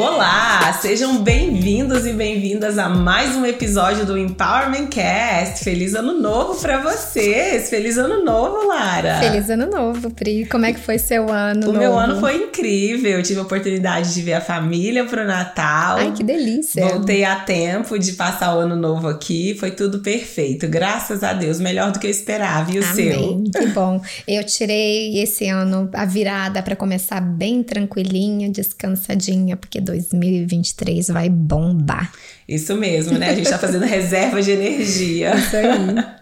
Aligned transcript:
Olá, 0.00 0.72
sejam 0.80 1.22
bem-vindos 1.22 2.06
e 2.06 2.14
bem-vindas 2.14 2.78
a 2.78 2.88
mais 2.88 3.36
um 3.36 3.44
episódio 3.44 4.06
do 4.06 4.16
Empowerment 4.16 4.86
Cast. 4.86 5.62
Feliz 5.62 5.94
ano 5.94 6.18
novo 6.18 6.58
para 6.58 6.78
vocês! 6.78 7.68
Feliz 7.68 7.98
ano 7.98 8.24
novo, 8.24 8.66
Lara! 8.66 9.18
Feliz 9.20 9.50
ano 9.50 9.66
novo, 9.66 10.10
Pri. 10.10 10.46
Como 10.46 10.64
é 10.64 10.72
que 10.72 10.80
foi 10.80 10.96
seu 10.96 11.30
ano? 11.30 11.64
O 11.64 11.66
novo? 11.66 11.78
meu 11.78 11.98
ano 11.98 12.18
foi 12.18 12.44
incrível. 12.44 13.10
Eu 13.10 13.22
tive 13.22 13.40
a 13.40 13.42
oportunidade 13.42 14.14
de 14.14 14.22
ver 14.22 14.32
a 14.32 14.40
família 14.40 15.04
pro 15.04 15.22
Natal. 15.22 15.98
Ai, 15.98 16.12
que 16.12 16.24
delícia! 16.24 16.82
Voltei 16.88 17.22
a 17.22 17.36
tempo 17.36 17.98
de 17.98 18.12
passar 18.12 18.56
o 18.56 18.60
ano 18.60 18.76
novo 18.76 19.06
aqui. 19.06 19.54
Foi 19.60 19.70
tudo 19.70 19.98
perfeito. 19.98 20.66
Graças 20.66 21.22
a 21.22 21.34
Deus. 21.34 21.60
Melhor 21.60 21.92
do 21.92 21.98
que 21.98 22.06
eu 22.06 22.10
esperava. 22.10 22.72
E 22.72 22.78
o 22.78 22.82
Amém. 22.82 22.94
seu? 22.94 23.44
Que 23.52 23.66
bom. 23.66 24.00
Eu 24.26 24.42
tirei 24.44 25.20
esse 25.20 25.46
ano 25.46 25.90
a 25.92 26.06
virada 26.06 26.62
para 26.62 26.74
começar 26.74 27.20
bem 27.20 27.62
tranquilinha, 27.62 28.48
descansadinha, 28.48 29.58
porque 29.58 29.78
2023 29.90 31.08
vai 31.08 31.28
bombar. 31.28 32.12
Isso 32.48 32.74
mesmo, 32.76 33.18
né? 33.18 33.30
A 33.30 33.34
gente 33.34 33.50
tá 33.50 33.58
fazendo 33.58 33.84
reserva 33.86 34.40
de 34.40 34.50
energia. 34.50 35.34
Isso 35.36 35.56
aí. 35.56 36.20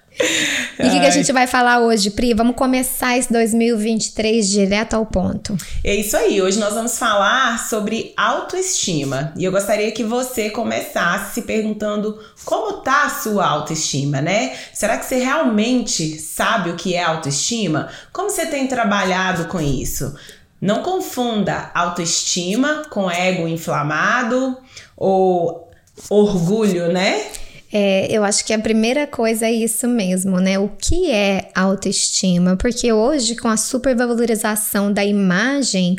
E 0.81 0.87
o 0.87 0.91
que, 0.91 1.01
que, 1.01 1.07
a 1.07 1.11
gente 1.11 1.33
vai 1.33 1.47
falar 1.47 1.81
hoje, 1.81 2.11
Pri? 2.11 2.35
Vamos 2.35 2.57
começar 2.57 3.17
esse 3.17 3.33
2023 3.33 4.49
direto 4.49 4.95
ao 4.95 5.07
ponto. 5.07 5.57
É 5.83 5.95
isso 5.95 6.17
aí. 6.17 6.41
Hoje 6.41 6.59
nós 6.59 6.75
vamos 6.75 6.99
falar 6.99 7.59
sobre 7.69 8.13
autoestima. 8.17 9.33
E 9.37 9.45
eu 9.45 9.53
gostaria 9.53 9.91
que 9.91 10.05
você 10.05 10.51
começasse 10.51 11.35
se 11.35 11.43
perguntando 11.43 12.19
como 12.45 12.81
tá 12.81 13.05
a 13.05 13.11
sua 13.11 13.47
autoestima, 13.47 14.21
né? 14.21 14.57
Será 14.73 14.99
que 14.99 15.07
você 15.07 15.17
realmente 15.17 16.19
sabe 16.21 16.71
o 16.71 16.77
que 16.77 16.95
é 16.95 17.03
autoestima? 17.03 17.89
Como 18.13 18.31
você 18.31 18.47
tem 18.47 18.67
trabalhado 18.67 19.47
com 19.47 19.61
isso? 19.61 20.15
Não 20.61 20.83
confunda 20.83 21.71
autoestima 21.75 22.85
com 22.91 23.11
ego 23.11 23.47
inflamado 23.47 24.57
ou 24.97 25.71
orgulho, 26.11 26.93
né? 26.93 27.31
É, 27.71 28.07
eu 28.11 28.25
acho 28.25 28.45
que 28.45 28.53
a 28.53 28.59
primeira 28.59 29.07
coisa 29.07 29.47
é 29.47 29.53
isso 29.53 29.87
mesmo, 29.87 30.41
né? 30.41 30.59
O 30.59 30.69
que 30.69 31.11
é 31.11 31.51
autoestima? 31.55 32.57
Porque 32.57 32.93
hoje, 32.93 33.37
com 33.37 33.49
a 33.49 33.59
supervalorização 33.59 34.91
da 34.91 35.05
imagem, 35.05 35.97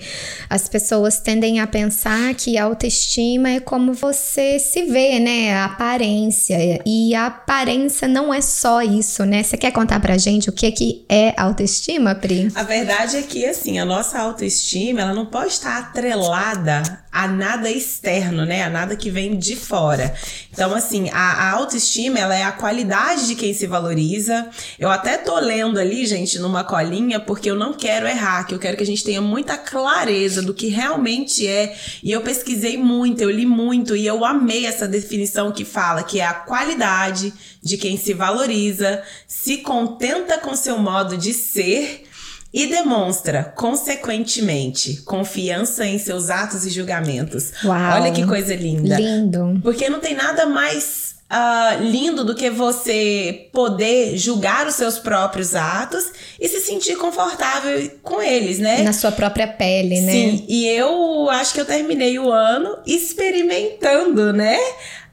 as 0.50 0.67
pessoas 0.67 1.20
tendem 1.20 1.59
a 1.59 1.67
pensar 1.67 2.34
que 2.34 2.58
autoestima 2.58 3.50
é 3.50 3.59
como 3.59 3.94
você 3.94 4.58
se 4.58 4.84
vê, 4.84 5.20
né? 5.20 5.53
A 5.53 5.66
aparência. 5.66 6.58
E 6.86 7.14
a 7.14 7.28
aparência 7.28 8.08
não 8.08 8.33
é 8.33 8.42
só 8.42 8.81
isso, 8.81 9.23
né? 9.23 9.44
Você 9.44 9.56
quer 9.56 9.72
contar 9.72 10.00
pra 10.00 10.17
gente 10.17 10.50
o 10.50 10.54
que, 10.54 10.72
que 10.72 11.06
é 11.08 11.33
autoestima, 11.38 12.16
Pri? 12.16 12.52
A 12.56 12.64
verdade 12.64 13.17
é 13.17 13.22
que, 13.22 13.45
assim, 13.45 13.78
a 13.78 13.86
nossa 13.86 14.17
autoestima, 14.17 15.02
ela 15.02 15.14
não 15.14 15.28
pode 15.28 15.54
estar 15.54 15.78
atrelada 15.78 16.81
a 17.11 17.28
nada 17.28 17.70
externo, 17.70 18.45
né? 18.45 18.64
A 18.64 18.70
nada 18.70 18.95
que 18.95 19.09
vem 19.09 19.38
de 19.38 19.56
fora. 19.56 20.14
Então, 20.52 20.73
assim, 20.73 21.09
a, 21.11 21.50
a 21.50 21.59
autoestima, 21.60 22.20
ela 22.20 22.36
é 22.36 22.44
a 22.44 22.52
qualidade 22.52 23.28
de 23.28 23.36
quem 23.36 23.54
se 23.54 23.68
valoriza. 23.68 24.50
Eu 24.78 24.90
até 24.90 25.18
tô 25.18 25.40
lendo 25.40 25.80
ali, 25.80 26.06
gente, 26.06 26.40
numa 26.40 26.64
colinha, 26.64 27.20
porque 27.20 27.50
eu 27.50 27.56
não 27.56 27.74
quero 27.74 28.08
errar, 28.08 28.46
que 28.46 28.54
eu 28.54 28.60
quero 28.60 28.78
que 28.78 28.84
a 28.84 28.86
gente 28.86 29.04
tenha 29.04 29.22
muita 29.22 29.58
clareza 29.58 30.42
do 30.42 30.54
que 30.54 30.68
realmente 30.68 31.48
é. 31.48 31.76
E 32.04 32.12
eu 32.12 32.22
pesquisei 32.22 32.78
muito, 32.78 33.22
eu 33.22 33.30
li 33.30 33.46
muito 33.46 33.96
e 33.96 34.06
eu 34.06 34.26
amei 34.26 34.66
essa 34.66 34.88
definição 34.88 35.52
que 35.52 35.66
fala 35.66 36.04
que 36.04 36.20
é 36.20 36.26
a 36.26 36.34
qualidade 36.34 37.34
de 37.62 37.78
quem 37.78 37.98
se 37.98 38.14
valoriza, 38.14 39.02
se 39.28 39.58
contenta 39.58 40.38
com 40.38 40.56
seu 40.56 40.78
modo 40.78 41.18
de 41.18 41.34
ser 41.34 42.06
e 42.54 42.68
demonstra, 42.68 43.44
consequentemente, 43.44 45.02
confiança 45.04 45.86
em 45.86 46.00
seus 46.00 46.30
atos 46.30 46.66
e 46.66 46.70
julgamentos. 46.70 47.52
Uau. 47.64 48.02
Olha 48.02 48.12
que 48.12 48.26
coisa 48.26 48.56
linda. 48.56 49.00
Lindo. 49.00 49.60
Porque 49.62 49.89
não 49.89 50.00
tem 50.00 50.16
nada 50.16 50.48
mais 50.48 51.08
uh, 51.32 51.84
lindo 51.84 52.23
do 52.23 52.36
que 52.36 52.50
você 52.50 53.50
poder 53.54 54.17
julgar 54.17 54.67
os 54.67 54.76
seus 54.76 54.98
próprios 54.98 55.56
atos 55.56 56.12
e 56.40 56.48
se 56.48 56.60
sentir 56.60 56.98
confortável 56.98 57.92
com 58.02 58.22
eles, 58.22 58.60
né? 58.60 58.82
Na 58.82 58.94
sua 58.94 59.12
própria 59.12 59.48
pele, 59.48 60.02
né? 60.02 60.12
Sim, 60.12 60.45
e 60.48 60.68
eu 60.68 61.30
acho 61.30 61.54
que 61.54 61.62
eu 61.62 61.66
terminei 61.66 62.18
o 62.18 62.32
ano 62.32 62.78
experimentando, 62.86 64.34
né? 64.34 64.58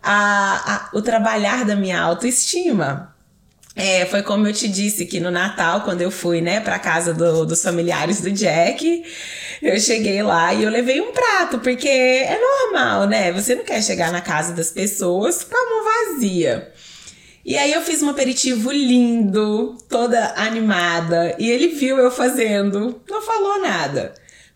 A, 0.03 0.91
a, 0.93 0.97
o 0.97 1.03
trabalhar 1.03 1.65
da 1.65 1.75
minha 1.75 2.01
autoestima. 2.01 3.16
É, 3.79 4.07
foi 4.07 4.23
como 4.23 4.49
eu 4.49 4.55
te 4.55 4.67
disse 4.67 5.05
que 5.05 5.21
no 5.21 5.31
Natal, 5.31 5.83
quando 5.83 6.01
eu 6.01 6.11
fui, 6.11 6.41
né, 6.41 6.61
pra 6.61 6.79
casa 6.79 7.13
do, 7.13 7.45
dos 7.45 7.63
familiares 7.63 8.23
do 8.23 8.31
Jack, 8.31 9.05
eu 9.61 9.79
cheguei 9.79 10.23
lá 10.23 10.55
e 10.55 10.65
eu 10.65 10.71
levei 10.71 10.99
um 11.03 11.13
prato, 11.13 11.59
porque 11.59 11.87
é 11.87 12.41
normal, 12.41 13.07
né? 13.07 13.31
Você 13.33 13.55
não 13.55 13.65
quer 13.65 13.83
chegar 13.83 14.11
na 14.11 14.23
casa 14.23 14.55
das 14.55 14.71
pessoas 14.71 15.45
com 15.45 15.55
a 15.55 15.71
mão 15.71 15.85
vazia. 15.85 16.73
E 17.45 17.57
aí 17.59 17.71
eu 17.71 17.83
fiz 17.83 18.03
um 18.03 18.09
aperitivo 18.09 18.73
lindo, 18.73 19.77
toda 19.91 20.33
animada, 20.37 21.37
e 21.39 21.51
ele 21.51 21.69
viu 21.69 21.99
eu 21.99 22.11
fazendo, 22.11 23.03
não 23.09 23.21
falou 23.21 23.61
nada. 23.61 24.15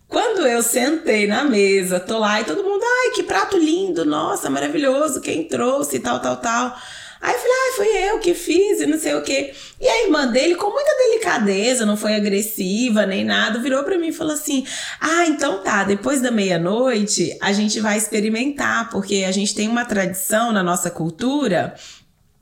Quando 0.08 0.46
eu 0.46 0.62
sentei 0.62 1.26
na 1.26 1.44
mesa, 1.44 2.00
tô 2.00 2.18
lá 2.18 2.40
e 2.40 2.44
todo 2.44 2.64
mundo, 2.64 2.82
ai, 2.82 3.10
que 3.10 3.22
prato 3.22 3.58
lindo, 3.58 4.04
nossa, 4.04 4.48
maravilhoso, 4.48 5.20
quem 5.20 5.44
trouxe, 5.44 6.00
tal, 6.00 6.20
tal, 6.20 6.38
tal. 6.38 6.76
Aí 7.20 7.34
eu 7.34 7.38
falei, 7.38 7.52
ah, 7.52 7.72
foi 7.76 8.08
eu 8.08 8.18
que 8.18 8.34
fiz 8.34 8.80
e 8.80 8.86
não 8.86 8.98
sei 8.98 9.14
o 9.14 9.22
quê. 9.22 9.52
E 9.78 9.86
a 9.86 10.04
irmã 10.04 10.26
dele, 10.26 10.54
com 10.54 10.70
muita 10.70 10.96
delicadeza, 10.96 11.84
não 11.84 11.96
foi 11.96 12.14
agressiva 12.14 13.04
nem 13.04 13.24
nada, 13.24 13.58
virou 13.58 13.84
para 13.84 13.98
mim 13.98 14.08
e 14.08 14.12
falou 14.12 14.32
assim: 14.32 14.66
Ah, 15.00 15.26
então 15.26 15.62
tá, 15.62 15.84
depois 15.84 16.22
da 16.22 16.30
meia-noite 16.30 17.36
a 17.40 17.52
gente 17.52 17.78
vai 17.78 17.98
experimentar, 17.98 18.88
porque 18.90 19.24
a 19.26 19.32
gente 19.32 19.54
tem 19.54 19.68
uma 19.68 19.84
tradição 19.84 20.50
na 20.50 20.62
nossa 20.62 20.90
cultura 20.90 21.74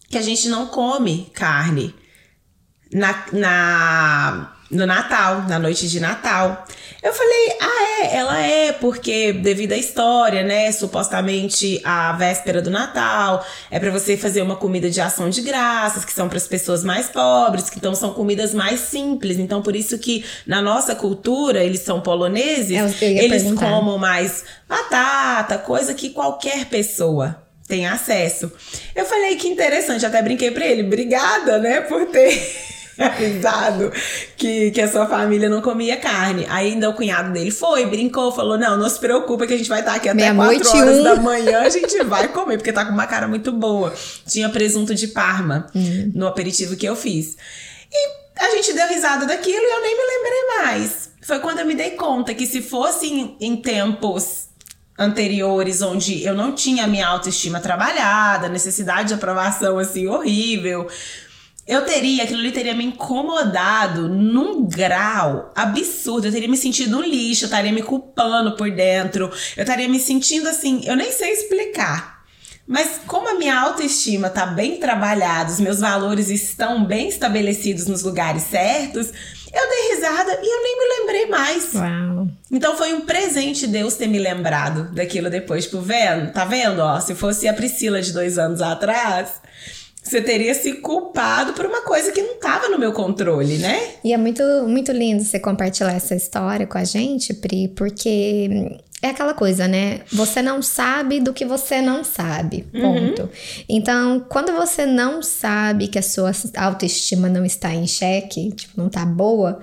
que 0.08 0.16
a 0.16 0.22
gente 0.22 0.48
não 0.48 0.66
come 0.66 1.30
carne 1.34 1.94
na, 2.92 3.26
na 3.32 4.57
no 4.70 4.86
Natal, 4.86 5.42
na 5.48 5.58
noite 5.58 5.88
de 5.88 5.98
Natal. 5.98 6.66
Eu 7.02 7.12
falei, 7.12 7.56
ah, 7.60 8.02
é, 8.02 8.16
ela 8.16 8.40
é, 8.40 8.72
porque 8.72 9.32
devido 9.32 9.72
à 9.72 9.76
história, 9.76 10.42
né? 10.42 10.70
Supostamente 10.72 11.80
a 11.84 12.12
véspera 12.12 12.60
do 12.60 12.70
Natal 12.70 13.44
é 13.70 13.78
para 13.78 13.90
você 13.90 14.16
fazer 14.16 14.42
uma 14.42 14.56
comida 14.56 14.90
de 14.90 15.00
ação 15.00 15.30
de 15.30 15.40
graças, 15.40 16.04
que 16.04 16.12
são 16.12 16.28
para 16.28 16.38
as 16.38 16.46
pessoas 16.46 16.82
mais 16.82 17.08
pobres, 17.08 17.70
que 17.70 17.78
então 17.78 17.94
são 17.94 18.12
comidas 18.12 18.52
mais 18.52 18.80
simples. 18.80 19.38
Então, 19.38 19.62
por 19.62 19.76
isso 19.76 19.96
que 19.98 20.24
na 20.46 20.60
nossa 20.60 20.94
cultura, 20.94 21.62
eles 21.62 21.80
são 21.80 22.00
poloneses, 22.00 23.00
eles 23.00 23.42
perguntar. 23.42 23.70
comam 23.70 23.96
mais 23.96 24.44
batata, 24.68 25.56
coisa 25.56 25.94
que 25.94 26.10
qualquer 26.10 26.66
pessoa 26.66 27.42
tem 27.68 27.86
acesso. 27.86 28.50
Eu 28.94 29.04
falei 29.04 29.36
que 29.36 29.46
interessante, 29.46 30.04
até 30.04 30.20
brinquei 30.20 30.50
para 30.50 30.66
ele, 30.66 30.82
obrigada, 30.82 31.58
né, 31.58 31.82
por 31.82 32.06
ter 32.06 32.77
avisado 33.02 33.92
que, 34.36 34.70
que 34.72 34.80
a 34.80 34.90
sua 34.90 35.06
família 35.06 35.48
não 35.48 35.62
comia 35.62 35.96
carne. 35.96 36.46
Aí 36.48 36.72
ainda 36.72 36.90
o 36.90 36.94
cunhado 36.94 37.32
dele 37.32 37.50
foi, 37.50 37.86
brincou, 37.86 38.32
falou: 38.32 38.58
não, 38.58 38.76
não 38.76 38.88
se 38.88 38.98
preocupa 38.98 39.46
que 39.46 39.54
a 39.54 39.56
gente 39.56 39.68
vai 39.68 39.80
estar 39.80 39.94
aqui 39.94 40.08
até 40.08 40.34
4 40.34 40.68
horas 40.76 40.98
um. 40.98 41.02
da 41.04 41.16
manhã, 41.16 41.60
a 41.60 41.68
gente 41.68 42.02
vai 42.04 42.28
comer, 42.28 42.56
porque 42.56 42.72
tá 42.72 42.84
com 42.84 42.92
uma 42.92 43.06
cara 43.06 43.28
muito 43.28 43.52
boa. 43.52 43.94
Tinha 44.26 44.48
presunto 44.48 44.94
de 44.94 45.08
Parma 45.08 45.66
hum. 45.74 46.12
no 46.14 46.26
aperitivo 46.26 46.76
que 46.76 46.86
eu 46.86 46.96
fiz. 46.96 47.36
E 47.90 48.44
a 48.44 48.50
gente 48.50 48.72
deu 48.72 48.88
risada 48.88 49.26
daquilo 49.26 49.62
e 49.62 49.72
eu 49.72 49.82
nem 49.82 49.96
me 49.96 50.02
lembrei 50.02 50.64
mais. 50.64 51.10
Foi 51.22 51.38
quando 51.40 51.60
eu 51.60 51.66
me 51.66 51.74
dei 51.74 51.92
conta 51.92 52.34
que 52.34 52.46
se 52.46 52.62
fosse 52.62 53.06
em, 53.06 53.36
em 53.40 53.56
tempos 53.56 54.48
anteriores 54.98 55.80
onde 55.80 56.24
eu 56.24 56.34
não 56.34 56.52
tinha 56.52 56.86
minha 56.86 57.06
autoestima 57.06 57.60
trabalhada, 57.60 58.48
necessidade 58.48 59.08
de 59.08 59.14
aprovação 59.14 59.78
assim 59.78 60.08
horrível, 60.08 60.88
eu 61.68 61.82
teria, 61.82 62.24
aquilo 62.24 62.40
ali 62.40 62.50
teria 62.50 62.74
me 62.74 62.82
incomodado 62.82 64.08
num 64.08 64.66
grau 64.66 65.52
absurdo. 65.54 66.26
Eu 66.26 66.32
teria 66.32 66.48
me 66.48 66.56
sentido 66.56 66.96
um 66.96 67.02
lixo, 67.02 67.44
eu 67.44 67.48
estaria 67.48 67.70
me 67.70 67.82
culpando 67.82 68.56
por 68.56 68.70
dentro, 68.70 69.30
eu 69.54 69.62
estaria 69.62 69.86
me 69.86 70.00
sentindo 70.00 70.48
assim, 70.48 70.80
eu 70.86 70.96
nem 70.96 71.12
sei 71.12 71.30
explicar. 71.30 72.22
Mas 72.66 73.00
como 73.06 73.28
a 73.28 73.34
minha 73.34 73.58
autoestima 73.58 74.30
tá 74.30 74.46
bem 74.46 74.78
trabalhada, 74.78 75.50
os 75.50 75.60
meus 75.60 75.80
valores 75.80 76.30
estão 76.30 76.84
bem 76.84 77.08
estabelecidos 77.08 77.86
nos 77.86 78.02
lugares 78.02 78.44
certos, 78.44 79.08
eu 79.52 79.68
dei 79.68 79.94
risada 79.94 80.38
e 80.42 80.46
eu 80.46 80.62
nem 80.62 80.78
me 80.78 80.98
lembrei 80.98 81.26
mais. 81.26 81.74
Uau. 81.74 82.28
Então 82.50 82.76
foi 82.76 82.94
um 82.94 83.02
presente 83.02 83.66
Deus 83.66 83.94
ter 83.94 84.06
me 84.06 84.18
lembrado 84.18 84.90
daquilo 84.94 85.28
depois. 85.28 85.64
Tipo, 85.64 85.80
vendo? 85.80 86.32
Tá 86.32 86.44
vendo? 86.44 86.80
Ó, 86.80 86.98
se 87.00 87.14
fosse 87.14 87.46
a 87.46 87.52
Priscila 87.52 88.00
de 88.00 88.12
dois 88.12 88.38
anos 88.38 88.60
atrás, 88.60 89.40
você 90.02 90.22
teria 90.22 90.54
se 90.54 90.74
culpado 90.74 91.52
por 91.52 91.66
uma 91.66 91.82
coisa 91.82 92.10
que 92.12 92.22
não 92.22 92.34
estava 92.34 92.68
no 92.68 92.78
meu 92.78 92.92
controle, 92.92 93.58
né? 93.58 93.78
E 94.02 94.12
é 94.12 94.16
muito, 94.16 94.42
muito 94.66 94.90
lindo 94.90 95.22
você 95.22 95.38
compartilhar 95.38 95.92
essa 95.92 96.14
história 96.14 96.66
com 96.66 96.78
a 96.78 96.84
gente, 96.84 97.34
Pri, 97.34 97.68
porque 97.68 98.80
é 99.02 99.08
aquela 99.08 99.34
coisa, 99.34 99.68
né? 99.68 100.00
Você 100.10 100.40
não 100.40 100.62
sabe 100.62 101.20
do 101.20 101.32
que 101.32 101.44
você 101.44 101.82
não 101.82 102.02
sabe. 102.02 102.62
Ponto. 102.72 103.22
Uhum. 103.22 103.28
Então, 103.68 104.26
quando 104.28 104.52
você 104.52 104.86
não 104.86 105.22
sabe 105.22 105.88
que 105.88 105.98
a 105.98 106.02
sua 106.02 106.32
autoestima 106.56 107.28
não 107.28 107.44
está 107.44 107.72
em 107.74 107.86
xeque, 107.86 108.50
tipo, 108.52 108.80
não 108.80 108.88
tá 108.88 109.04
boa, 109.04 109.60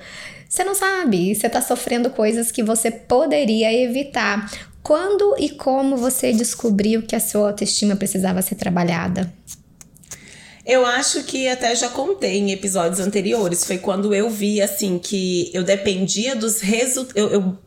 você 0.47 0.63
não 0.63 0.75
sabe. 0.75 1.33
Você 1.33 1.49
tá 1.49 1.61
sofrendo 1.61 2.09
coisas 2.09 2.51
que 2.51 2.63
você 2.63 2.91
poderia 2.91 3.73
evitar 3.73 4.49
Quando 4.81 5.35
e 5.39 5.49
como 5.49 5.97
você 5.97 6.31
descobriu 6.31 7.01
que 7.01 7.15
a 7.15 7.19
sua 7.19 7.47
autoestima 7.47 7.95
precisava 7.95 8.43
ser 8.43 8.53
trabalhada? 8.53 9.33
Eu 10.65 10.83
acho 10.83 11.23
que 11.23 11.47
até 11.47 11.75
já 11.75 11.89
contei 11.89 12.39
em 12.39 12.51
episódios 12.51 12.99
anteriores. 12.99 13.63
Foi 13.63 13.77
quando 13.77 14.13
eu 14.15 14.29
vi, 14.29 14.59
assim, 14.61 14.97
que 14.97 15.51
eu 15.53 15.63
dependia 15.63 16.35
dos 16.35 16.59
resultados. 16.59 17.15
Eu, 17.15 17.29
eu, 17.29 17.57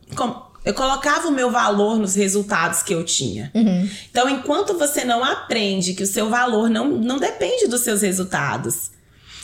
eu, 0.65 0.75
colocava 0.75 1.29
o 1.29 1.33
meu 1.33 1.49
valor 1.51 1.97
nos 1.97 2.17
resultados 2.17 2.83
que 2.83 2.93
eu 2.93 3.05
tinha. 3.05 3.53
Uhum. 3.55 3.89
Então, 4.11 4.29
enquanto 4.29 4.77
você 4.77 5.05
não 5.05 5.23
aprende 5.23 5.95
que 5.95 6.03
o 6.03 6.07
seu 6.07 6.29
valor 6.29 6.69
não, 6.69 6.89
não 6.89 7.19
depende 7.19 7.69
dos 7.69 7.83
seus 7.83 8.03
resultados. 8.03 8.91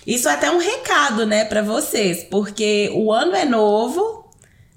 Isso 0.05 0.29
é 0.29 0.33
até 0.33 0.51
um 0.51 0.59
recado, 0.59 1.25
né, 1.25 1.45
para 1.45 1.63
vocês, 1.63 2.25
porque 2.25 2.91
o 2.93 3.11
ano 3.11 3.35
é 3.35 3.45
novo, 3.45 4.29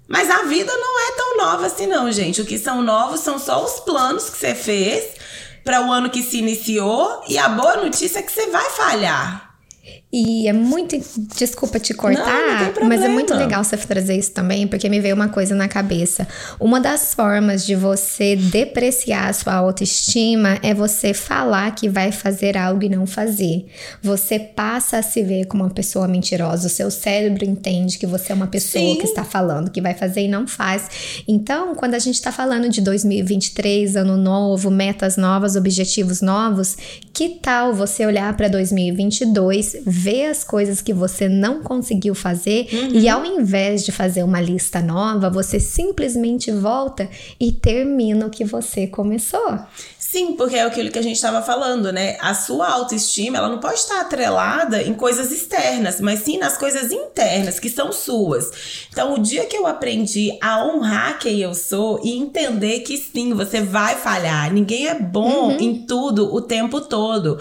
mas 0.07 0.29
a 0.29 0.43
vida 0.43 0.71
não 0.71 0.99
é 0.99 1.11
tão 1.17 1.37
nova 1.37 1.65
assim, 1.65 1.87
não, 1.87 2.09
gente. 2.11 2.41
O 2.41 2.45
que 2.45 2.57
são 2.57 2.81
novos 2.81 3.21
são 3.21 3.37
só 3.37 3.65
os 3.65 3.79
planos 3.81 4.29
que 4.29 4.37
você 4.37 4.55
fez 4.55 5.17
para 5.67 5.85
o 5.85 5.91
ano 5.91 6.09
que 6.09 6.23
se 6.23 6.37
iniciou 6.37 7.23
e 7.27 7.37
a 7.37 7.49
boa 7.49 7.75
notícia 7.75 8.19
é 8.19 8.21
que 8.21 8.31
você 8.31 8.47
vai 8.47 8.69
falhar. 8.69 9.53
E 10.11 10.47
é 10.47 10.53
muito. 10.53 10.97
Desculpa 11.37 11.79
te 11.79 11.93
cortar, 11.93 12.73
não, 12.75 12.81
não 12.81 12.87
mas 12.87 13.03
é 13.03 13.09
muito 13.09 13.33
legal 13.33 13.61
você 13.61 13.75
trazer 13.75 14.15
isso 14.15 14.31
também, 14.31 14.65
porque 14.65 14.87
me 14.87 15.01
veio 15.01 15.13
uma 15.13 15.27
coisa 15.27 15.53
na 15.53 15.67
cabeça. 15.67 16.25
Uma 16.59 16.79
das 16.79 17.13
formas 17.13 17.65
de 17.65 17.75
você 17.75 18.37
depreciar 18.37 19.27
a 19.27 19.33
sua 19.33 19.55
autoestima 19.55 20.59
é 20.63 20.73
você 20.73 21.13
falar 21.13 21.75
que 21.75 21.89
vai 21.89 22.13
fazer 22.13 22.57
algo 22.57 22.83
e 22.83 22.89
não 22.89 23.05
fazer. 23.05 23.65
Você 24.01 24.39
passa 24.39 24.99
a 24.99 25.01
se 25.01 25.21
ver 25.23 25.45
como 25.45 25.65
uma 25.65 25.69
pessoa 25.69 26.07
mentirosa. 26.07 26.67
O 26.67 26.69
seu 26.69 26.89
cérebro 26.89 27.43
entende 27.43 27.97
que 27.97 28.07
você 28.07 28.31
é 28.31 28.35
uma 28.35 28.47
pessoa 28.47 28.81
Sim. 28.81 28.95
que 28.95 29.05
está 29.05 29.25
falando 29.25 29.69
que 29.69 29.81
vai 29.81 29.93
fazer 29.93 30.21
e 30.21 30.27
não 30.29 30.47
faz. 30.47 31.23
Então, 31.27 31.75
quando 31.75 31.95
a 31.95 31.99
gente 31.99 32.15
está 32.15 32.31
falando 32.31 32.69
de 32.69 32.79
2023, 32.79 33.97
ano 33.97 34.15
novo, 34.15 34.71
metas 34.71 35.17
novas, 35.17 35.57
objetivos 35.57 36.21
novos, 36.21 36.77
que 37.13 37.29
tal 37.41 37.73
você 37.73 38.05
olhar 38.05 38.35
para 38.37 38.47
2022? 38.47 39.75
Ver 39.97 40.27
as 40.27 40.43
coisas 40.43 40.81
que 40.81 40.93
você 40.93 41.27
não 41.27 41.63
conseguiu 41.63 42.13
fazer 42.13 42.67
uhum. 42.71 42.99
e 42.99 43.09
ao 43.09 43.25
invés 43.25 43.83
de 43.83 43.91
fazer 43.91 44.23
uma 44.23 44.39
lista 44.39 44.81
nova, 44.81 45.29
você 45.29 45.59
simplesmente 45.59 46.51
volta 46.51 47.09
e 47.39 47.51
termina 47.51 48.27
o 48.27 48.29
que 48.29 48.45
você 48.45 48.85
começou. 48.85 49.59
Sim, 50.09 50.37
porque 50.37 50.55
é 50.55 50.63
aquilo 50.63 50.89
que 50.89 50.97
a 50.97 51.01
gente 51.01 51.17
estava 51.17 51.41
falando, 51.41 51.91
né? 51.91 52.17
A 52.21 52.33
sua 52.33 52.69
autoestima, 52.69 53.39
ela 53.39 53.49
não 53.49 53.59
pode 53.59 53.79
estar 53.79 53.99
atrelada 53.99 54.81
em 54.81 54.93
coisas 54.93 55.33
externas, 55.33 55.99
mas 55.99 56.19
sim 56.19 56.37
nas 56.37 56.57
coisas 56.57 56.93
internas, 56.93 57.59
que 57.59 57.69
são 57.69 57.91
suas. 57.91 58.87
Então, 58.89 59.15
o 59.15 59.19
dia 59.19 59.45
que 59.45 59.57
eu 59.57 59.67
aprendi 59.67 60.37
a 60.41 60.65
honrar 60.65 61.19
quem 61.19 61.39
eu 61.41 61.53
sou 61.53 61.99
e 62.03 62.17
entender 62.17 62.79
que 62.79 62.97
sim, 62.97 63.33
você 63.33 63.61
vai 63.61 63.95
falhar, 63.95 64.51
ninguém 64.53 64.87
é 64.87 64.95
bom 64.95 65.49
uhum. 65.49 65.59
em 65.59 65.85
tudo 65.85 66.33
o 66.33 66.41
tempo 66.41 66.79
todo. 66.79 67.37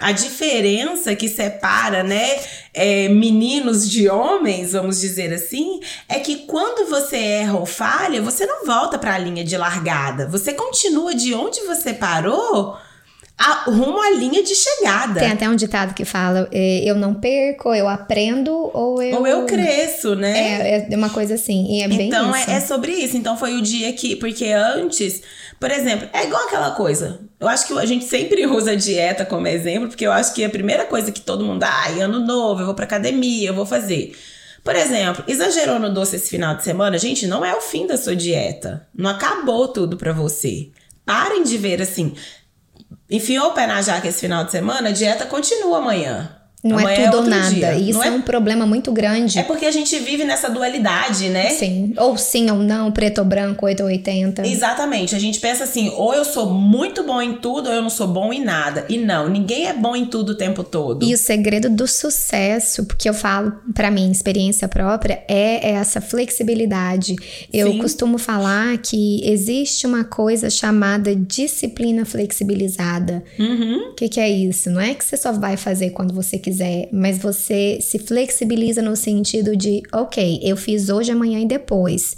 A 0.00 0.12
diferença 0.12 1.14
que 1.14 1.28
separa, 1.28 2.02
né, 2.02 2.40
é, 2.72 3.08
meninos 3.10 3.88
de 3.88 4.08
homens, 4.08 4.72
vamos 4.72 4.98
dizer 4.98 5.30
assim, 5.32 5.78
é 6.08 6.18
que 6.18 6.46
quando 6.46 6.88
você 6.88 7.18
erra 7.18 7.58
ou 7.58 7.66
falha, 7.66 8.22
você 8.22 8.46
não 8.46 8.64
volta 8.64 8.98
para 8.98 9.14
a 9.14 9.18
linha 9.18 9.44
de 9.44 9.56
largada. 9.58 10.26
Você 10.26 10.54
continua 10.54 11.14
de 11.14 11.34
onde 11.34 11.60
você 11.66 11.92
parou 11.92 12.78
a, 13.40 13.70
rumo 13.70 14.00
à 14.00 14.10
linha 14.10 14.42
de 14.42 14.54
chegada. 14.54 15.18
Tem 15.18 15.32
até 15.32 15.48
um 15.48 15.56
ditado 15.56 15.94
que 15.94 16.04
fala: 16.04 16.48
é, 16.52 16.82
eu 16.84 16.94
não 16.94 17.14
perco, 17.14 17.74
eu 17.74 17.88
aprendo 17.88 18.52
ou 18.74 19.02
eu. 19.02 19.18
Ou 19.18 19.26
eu 19.26 19.46
cresço, 19.46 20.14
né? 20.14 20.86
É, 20.88 20.88
é 20.92 20.96
uma 20.96 21.10
coisa 21.10 21.34
assim. 21.34 21.66
E 21.70 21.82
é 21.82 21.88
bem 21.88 22.08
então, 22.08 22.30
isso. 22.36 22.50
É, 22.50 22.54
é 22.54 22.60
sobre 22.60 22.92
isso. 22.92 23.16
Então 23.16 23.36
foi 23.36 23.56
o 23.56 23.62
dia 23.62 23.92
que. 23.94 24.14
Porque 24.16 24.46
antes 24.46 25.22
por 25.60 25.70
exemplo, 25.70 26.08
é 26.14 26.24
igual 26.24 26.42
aquela 26.44 26.70
coisa. 26.70 27.20
Eu 27.38 27.46
acho 27.46 27.66
que 27.66 27.78
a 27.78 27.84
gente 27.84 28.06
sempre 28.06 28.46
usa 28.48 28.72
a 28.72 28.74
dieta 28.74 29.26
como 29.26 29.46
exemplo, 29.46 29.88
porque 29.88 30.06
eu 30.06 30.10
acho 30.10 30.32
que 30.32 30.42
a 30.42 30.48
primeira 30.48 30.86
coisa 30.86 31.12
que 31.12 31.20
todo 31.20 31.44
mundo, 31.44 31.62
ah, 31.62 31.88
ano 32.00 32.20
novo, 32.20 32.62
eu 32.62 32.66
vou 32.66 32.74
pra 32.74 32.86
academia, 32.86 33.50
eu 33.50 33.54
vou 33.54 33.66
fazer. 33.66 34.18
Por 34.64 34.74
exemplo, 34.74 35.22
exagerou 35.28 35.78
no 35.78 35.92
doce 35.92 36.16
esse 36.16 36.30
final 36.30 36.56
de 36.56 36.64
semana, 36.64 36.96
gente, 36.96 37.26
não 37.26 37.44
é 37.44 37.54
o 37.54 37.60
fim 37.60 37.86
da 37.86 37.98
sua 37.98 38.16
dieta. 38.16 38.88
Não 38.94 39.10
acabou 39.10 39.68
tudo 39.68 39.98
para 39.98 40.14
você. 40.14 40.70
Parem 41.04 41.42
de 41.42 41.58
ver 41.58 41.82
assim. 41.82 42.14
Enfiou 43.10 43.48
o 43.48 43.52
pé 43.52 43.66
na 43.66 43.82
jaca 43.82 44.06
esse 44.06 44.20
final 44.20 44.44
de 44.44 44.52
semana, 44.52 44.90
a 44.90 44.92
dieta 44.92 45.26
continua 45.26 45.78
amanhã. 45.78 46.39
Não 46.62 46.78
é 46.78 47.04
tudo 47.04 47.16
é 47.16 47.20
ou 47.20 47.26
nada. 47.26 47.54
Dia. 47.54 47.78
Isso 47.78 48.02
é... 48.02 48.08
é... 48.08 48.10
um 48.10 48.20
problema 48.20 48.66
muito 48.66 48.92
grande. 48.92 49.38
É 49.38 49.42
porque 49.42 49.64
a 49.64 49.70
gente 49.70 49.98
vive 49.98 50.24
nessa 50.24 50.50
dualidade, 50.50 51.30
né? 51.30 51.50
Sim. 51.50 51.94
Ou 51.96 52.18
sim 52.18 52.50
ou 52.50 52.58
não, 52.58 52.92
preto 52.92 53.18
ou 53.18 53.24
branco, 53.24 53.64
8 53.64 53.80
ou 53.82 53.86
80. 53.88 54.46
Exatamente. 54.46 55.14
A 55.14 55.18
gente 55.18 55.40
pensa 55.40 55.64
assim, 55.64 55.90
ou 55.96 56.14
eu 56.14 56.24
sou 56.24 56.50
muito 56.52 57.02
bom 57.02 57.20
em 57.20 57.34
tudo, 57.34 57.68
ou 57.68 57.74
eu 57.74 57.82
não 57.82 57.88
sou 57.88 58.06
bom 58.06 58.30
em 58.30 58.44
nada. 58.44 58.84
E 58.90 58.98
não, 58.98 59.28
ninguém 59.28 59.68
é 59.68 59.72
bom 59.72 59.96
em 59.96 60.04
tudo 60.04 60.30
o 60.30 60.34
tempo 60.34 60.62
todo. 60.62 61.04
E 61.04 61.14
o 61.14 61.18
segredo 61.18 61.70
do 61.70 61.88
sucesso, 61.88 62.84
porque 62.84 63.08
eu 63.08 63.14
falo 63.14 63.52
para 63.74 63.90
mim, 63.90 64.10
experiência 64.10 64.68
própria, 64.68 65.22
é 65.26 65.70
essa 65.70 66.00
flexibilidade. 66.00 67.16
Eu 67.50 67.72
sim. 67.72 67.78
costumo 67.78 68.18
falar 68.18 68.76
que 68.78 69.22
existe 69.24 69.86
uma 69.86 70.04
coisa 70.04 70.50
chamada 70.50 71.16
disciplina 71.16 72.04
flexibilizada. 72.04 73.24
Uhum. 73.38 73.92
O 73.92 73.94
que, 73.94 74.10
que 74.10 74.20
é 74.20 74.28
isso? 74.28 74.68
Não 74.68 74.80
é 74.80 74.92
que 74.92 75.04
você 75.04 75.16
só 75.16 75.32
vai 75.32 75.56
fazer 75.56 75.90
quando 75.90 76.12
você 76.12 76.36
quiser 76.36 76.49
quiser, 76.50 76.88
mas 76.92 77.18
você 77.18 77.78
se 77.80 77.98
flexibiliza 77.98 78.82
no 78.82 78.96
sentido 78.96 79.56
de, 79.56 79.82
ok, 79.92 80.40
eu 80.42 80.56
fiz 80.56 80.88
hoje, 80.88 81.12
amanhã 81.12 81.38
e 81.38 81.46
depois. 81.46 82.16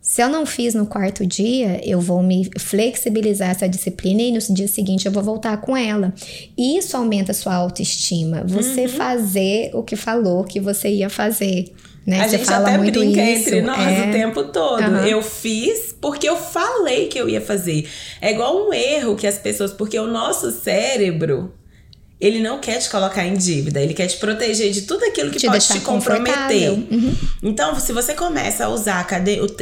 Se 0.00 0.22
eu 0.22 0.28
não 0.30 0.46
fiz 0.46 0.74
no 0.74 0.86
quarto 0.86 1.26
dia, 1.26 1.82
eu 1.84 2.00
vou 2.00 2.22
me 2.22 2.48
flexibilizar 2.58 3.50
essa 3.50 3.68
disciplina 3.68 4.22
e 4.22 4.32
no 4.32 4.38
dia 4.54 4.66
seguinte 4.66 5.04
eu 5.04 5.12
vou 5.12 5.22
voltar 5.22 5.58
com 5.58 5.76
ela. 5.76 6.14
E 6.56 6.78
isso 6.78 6.96
aumenta 6.96 7.32
a 7.32 7.34
sua 7.34 7.54
autoestima. 7.54 8.42
Você 8.46 8.82
uhum. 8.82 8.88
fazer 8.88 9.70
o 9.74 9.82
que 9.82 9.96
falou 9.96 10.44
que 10.44 10.60
você 10.60 10.88
ia 10.88 11.10
fazer. 11.10 11.66
Né? 12.06 12.20
A 12.20 12.28
você 12.28 12.38
gente 12.38 12.50
até 12.50 12.78
muito 12.78 13.00
brinca 13.00 13.22
isso. 13.22 13.48
entre 13.48 13.60
nós 13.60 13.86
é... 13.86 14.08
o 14.08 14.12
tempo 14.12 14.44
todo. 14.44 14.82
Uhum. 14.82 15.04
Eu 15.04 15.20
fiz 15.20 15.94
porque 16.00 16.26
eu 16.26 16.36
falei 16.36 17.08
que 17.08 17.18
eu 17.18 17.28
ia 17.28 17.42
fazer. 17.42 17.86
É 18.18 18.32
igual 18.32 18.66
um 18.66 18.72
erro 18.72 19.14
que 19.14 19.26
as 19.26 19.36
pessoas. 19.36 19.74
Porque 19.74 19.98
o 19.98 20.06
nosso 20.06 20.50
cérebro 20.52 21.52
ele 22.20 22.40
não 22.40 22.58
quer 22.58 22.78
te 22.78 22.90
colocar 22.90 23.24
em 23.24 23.34
dívida, 23.34 23.80
ele 23.80 23.94
quer 23.94 24.08
te 24.08 24.16
proteger 24.16 24.72
de 24.72 24.82
tudo 24.82 25.04
aquilo 25.04 25.30
que 25.30 25.38
te 25.38 25.46
pode 25.46 25.66
te 25.66 25.80
comprometer. 25.80 26.72
Uhum. 26.72 27.16
Então, 27.42 27.78
se 27.78 27.92
você 27.92 28.12
começa 28.12 28.64
a 28.64 28.68
usar 28.68 29.06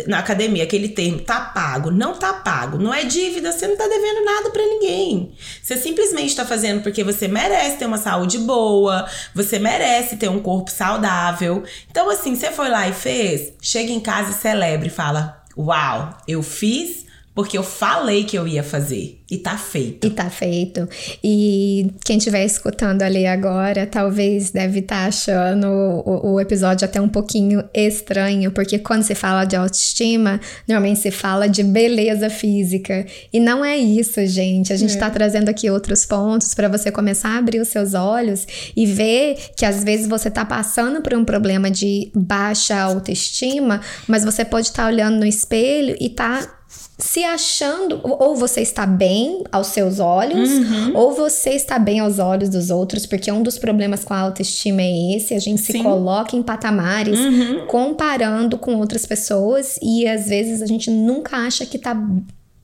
na 0.07 0.19
academia 0.19 0.65
aquele 0.65 0.89
termo 0.89 1.21
tá 1.21 1.39
pago, 1.41 1.91
não 1.91 2.15
tá 2.15 2.33
pago, 2.33 2.79
não 2.79 2.95
é 2.95 3.05
dívida, 3.05 3.53
você 3.53 3.69
não 3.69 3.77
tá 3.77 3.87
devendo 3.87 4.25
nada 4.25 4.51
para 4.51 4.63
ninguém. 4.63 5.33
Você 5.63 5.77
simplesmente 5.77 6.35
tá 6.35 6.47
fazendo 6.47 6.83
porque 6.83 7.05
você 7.05 7.29
merece 7.29 7.77
ter 7.77 7.85
uma 7.85 7.99
saúde 7.99 8.39
boa, 8.39 9.07
você 9.35 9.59
merece 9.59 10.17
ter 10.17 10.31
um 10.31 10.41
corpo 10.41 10.71
saudável. 10.71 11.63
Então, 11.91 12.09
assim, 12.09 12.35
você 12.35 12.51
foi 12.51 12.71
lá 12.71 12.89
e 12.89 12.95
fez, 12.95 13.53
chega 13.61 13.93
em 13.93 14.01
casa 14.01 14.31
e 14.31 14.35
celebre, 14.35 14.89
fala: 14.89 15.45
Uau, 15.59 16.17
eu 16.27 16.43
fiz 16.43 17.06
porque 17.37 17.59
eu 17.59 17.62
falei 17.62 18.25
que 18.25 18.37
eu 18.37 18.49
ia 18.49 18.62
fazer. 18.62 19.21
E 19.31 19.37
tá 19.37 19.59
feito. 19.59 20.07
E 20.07 20.11
tá 20.11 20.31
feito. 20.31 20.88
E 21.23 21.90
quem 22.02 22.16
estiver 22.16 22.43
escutando 22.47 23.02
ali 23.02 23.26
agora, 23.26 23.87
talvez 23.87 24.50
deve 24.50 24.78
estar 24.78 25.02
tá 25.02 25.09
achando 25.09 25.66
o, 25.66 26.33
o, 26.33 26.40
episódio 26.40 26.87
até 26.87 26.99
um 26.99 27.11
pouquinho 27.11 27.62
estranho, 27.75 28.50
porque 28.52 28.78
quando 28.78 29.02
se 29.02 29.14
fala 29.14 29.45
de 29.45 29.55
autoestima, 29.55 30.40
normalmente 30.66 31.00
se 31.00 31.11
fala 31.11 31.47
de 31.47 31.62
beleza 31.62 32.31
física. 32.31 33.05
E 33.31 33.38
não 33.38 33.62
é 33.62 33.76
isso, 33.76 34.25
gente. 34.25 34.73
A 34.73 34.76
gente 34.76 34.97
é. 34.97 34.99
tá 34.99 35.11
trazendo 35.11 35.50
aqui 35.50 35.69
outros 35.69 36.07
pontos 36.07 36.55
para 36.55 36.69
você 36.69 36.90
começar 36.90 37.31
a 37.31 37.38
abrir 37.38 37.61
os 37.61 37.69
seus 37.69 37.93
olhos 37.93 38.47
e 38.75 38.87
ver 38.87 39.37
que 39.55 39.66
às 39.66 39.85
vezes 39.85 40.07
você 40.07 40.31
tá 40.31 40.47
passando 40.47 41.02
por 41.02 41.12
um 41.12 41.25
problema 41.25 41.71
de 41.71 42.11
baixa 42.14 42.81
autoestima, 42.81 43.83
mas 44.09 44.25
você 44.25 44.43
pode 44.43 44.69
estar 44.69 44.85
tá 44.85 44.88
olhando 44.88 45.19
no 45.19 45.26
espelho 45.26 45.95
e 46.00 46.09
tá 46.09 46.56
se 46.99 47.23
achando, 47.25 48.00
ou 48.03 48.35
você 48.35 48.62
está 48.62 48.87
bem 48.87 49.45
aos 49.53 49.67
seus 49.69 49.99
olhos, 50.00 50.50
uhum. 50.50 50.97
ou 50.97 51.12
você 51.12 51.50
está 51.50 51.79
bem 51.79 52.00
aos 52.00 52.19
olhos 52.19 52.49
dos 52.49 52.71
outros, 52.71 53.05
porque 53.05 53.31
um 53.31 53.43
dos 53.43 53.59
problemas 53.59 54.03
com 54.03 54.15
a 54.15 54.21
autoestima 54.21 54.81
é 54.81 55.15
esse, 55.15 55.35
a 55.35 55.38
gente 55.38 55.61
Sim. 55.61 55.73
se 55.75 55.83
coloca 55.83 56.35
em 56.35 56.43
patamares 56.43 57.19
uhum. 57.19 57.67
comparando 57.67 58.57
com 58.57 58.76
outras 58.76 59.05
pessoas 59.05 59.79
e 59.83 60.09
às 60.09 60.29
vezes 60.29 60.62
a 60.62 60.67
gente 60.67 60.91
nunca 60.91 61.37
acha 61.37 61.67
que 61.67 61.79
tá 61.79 61.95